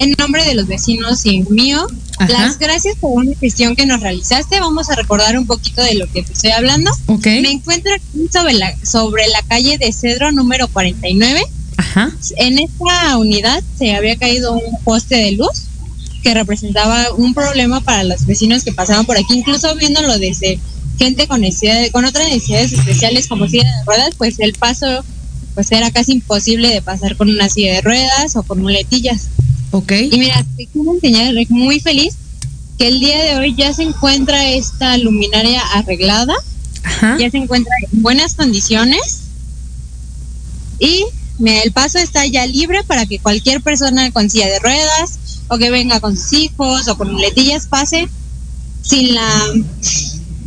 [0.00, 1.86] en nombre de los vecinos y mío
[2.28, 4.60] las gracias por una gestión que nos realizaste.
[4.60, 6.90] Vamos a recordar un poquito de lo que te estoy hablando.
[7.24, 11.44] Me encuentro aquí sobre la, sobre la calle de Cedro número 49
[12.36, 15.64] en esta unidad se había caído un poste de luz
[16.22, 20.58] que representaba un problema para los vecinos que pasaban por aquí, incluso viéndolo desde
[20.98, 25.04] gente con necesidades, con otras necesidades especiales como silla de ruedas, pues el paso
[25.54, 29.28] pues era casi imposible de pasar con una silla de ruedas o con muletillas.
[29.70, 29.92] Ok.
[30.10, 32.14] Y mira, te quiero enseñar, muy feliz
[32.78, 36.34] que el día de hoy ya se encuentra esta luminaria arreglada,
[37.18, 39.22] ya se encuentra en buenas condiciones
[40.78, 41.04] y
[41.46, 45.18] el paso está ya libre para que cualquier persona con silla de ruedas
[45.48, 48.08] o que venga con sus hijos o con muletillas pase
[48.82, 49.52] sin la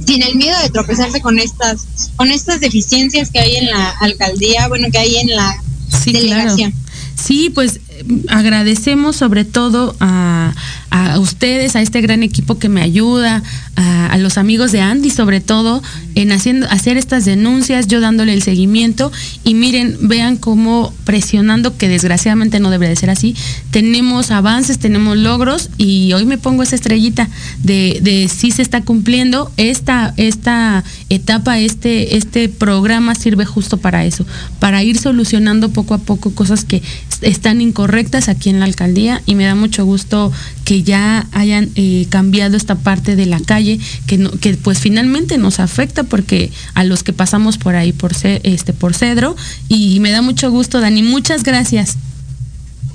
[0.05, 4.67] sin el miedo de tropezarse con estas con estas deficiencias que hay en la alcaldía,
[4.67, 5.63] bueno, que hay en la
[6.05, 6.73] delegación.
[7.15, 7.79] Sí, pues
[8.28, 10.54] agradecemos sobre todo a,
[10.89, 13.43] a, ustedes, a este gran equipo que me ayuda,
[13.76, 15.82] a, los amigos de Andy sobre todo,
[16.16, 19.12] en haciendo, hacer estas denuncias, yo dándole el seguimiento.
[19.43, 23.36] Y miren, vean cómo presionando, que desgraciadamente no debería de ser así,
[23.72, 27.30] tenemos avances, tenemos logros y hoy me pongo esa estrellita
[27.64, 34.06] de, de si se está cumpliendo, esta, esta etapa, este, este programa sirve justo para
[34.06, 34.26] eso,
[34.60, 36.82] para ir solucionando poco a poco cosas que
[37.22, 40.32] están incorrectas aquí en la alcaldía y me da mucho gusto
[40.65, 45.38] que ya hayan eh, cambiado esta parte de la calle que, no, que pues finalmente
[45.38, 49.36] nos afecta porque a los que pasamos por ahí por, este, por Cedro
[49.67, 51.97] y me da mucho gusto Dani, muchas gracias.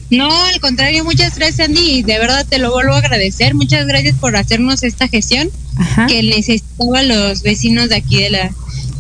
[0.09, 4.17] No, al contrario, muchas gracias Andy, de verdad te lo vuelvo a agradecer, muchas gracias
[4.17, 5.51] por hacernos esta gestión
[6.09, 8.51] que necesitaban los vecinos de aquí de la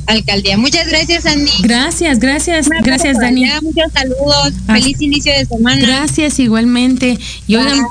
[0.07, 0.57] alcaldía.
[0.57, 1.51] Muchas gracias, Andy.
[1.61, 3.47] Gracias, gracias, gracias, Dani.
[3.63, 4.53] muchos saludos.
[4.67, 5.81] Feliz inicio de semana.
[5.81, 7.19] Gracias, igualmente.
[7.47, 7.85] Y oigan,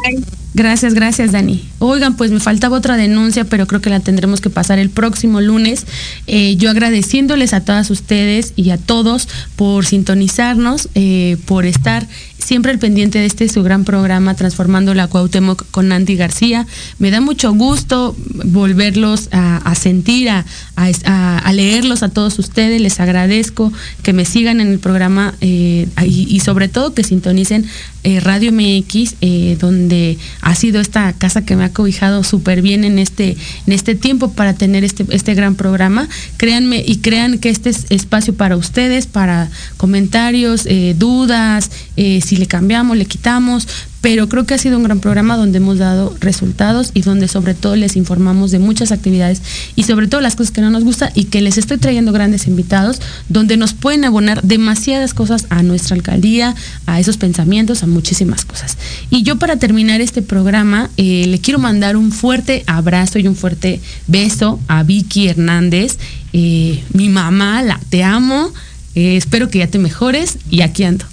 [0.53, 1.63] gracias, gracias, Dani.
[1.79, 5.41] Oigan, pues me faltaba otra denuncia, pero creo que la tendremos que pasar el próximo
[5.41, 5.85] lunes.
[6.27, 12.07] Eh, yo agradeciéndoles a todas ustedes y a todos por sintonizarnos, eh, por estar
[12.45, 16.67] siempre al pendiente de este su gran programa Transformando la Cuauhtémoc con Andy García.
[16.99, 18.15] Me da mucho gusto
[18.45, 22.79] volverlos a, sentir, a, a, leerlos a todos ustedes.
[22.79, 23.73] Les agradezco
[24.03, 27.65] que me sigan en el programa eh, y, sobre todo que sintonicen
[28.03, 32.83] eh, Radio MX, eh, donde ha sido esta casa que me ha cobijado súper bien
[32.83, 33.35] en este,
[33.65, 36.07] en este tiempo para tener este, este gran programa.
[36.37, 40.67] Créanme y crean que este es espacio para ustedes, para comentarios,
[40.97, 43.67] dudas, si le cambiamos, le quitamos,
[44.05, 47.55] pero creo que ha sido un gran programa donde hemos dado resultados y donde sobre
[47.55, 49.41] todo les informamos de muchas actividades
[49.75, 52.45] y sobre todo las cosas que no nos gusta y que les estoy trayendo grandes
[52.45, 56.53] invitados donde nos pueden abonar demasiadas cosas a nuestra alcaldía,
[56.85, 58.77] a esos pensamientos, a muchísimas cosas.
[59.09, 63.35] Y yo para terminar este programa eh, le quiero mandar un fuerte abrazo y un
[63.35, 65.97] fuerte beso a Vicky Hernández,
[66.31, 68.53] eh, mi mamá, la te amo,
[68.93, 71.05] eh, espero que ya te mejores y aquí ando.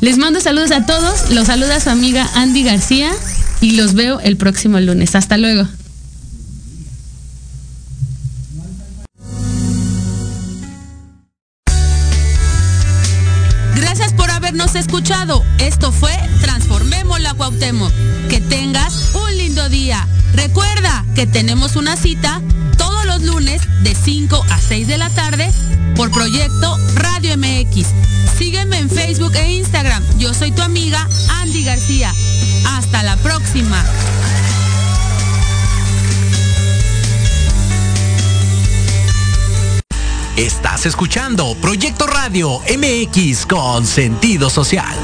[0.00, 3.10] Les mando saludos a todos, los saluda su amiga Andy García
[3.60, 5.14] y los veo el próximo lunes.
[5.14, 5.66] Hasta luego.
[13.74, 15.42] Gracias por habernos escuchado.
[15.58, 17.92] Esto fue Transformemos la Cuauhtémoc.
[21.14, 22.40] Que tenemos una cita
[22.76, 25.50] todos los lunes de 5 a 6 de la tarde
[25.94, 27.86] por proyecto Radio MX.
[28.36, 30.02] Sígueme en Facebook e Instagram.
[30.18, 31.08] Yo soy tu amiga
[31.40, 32.12] Andy García.
[32.66, 33.84] Hasta la próxima.
[40.36, 44.94] Estás escuchando Proyecto Radio MX con sentido social.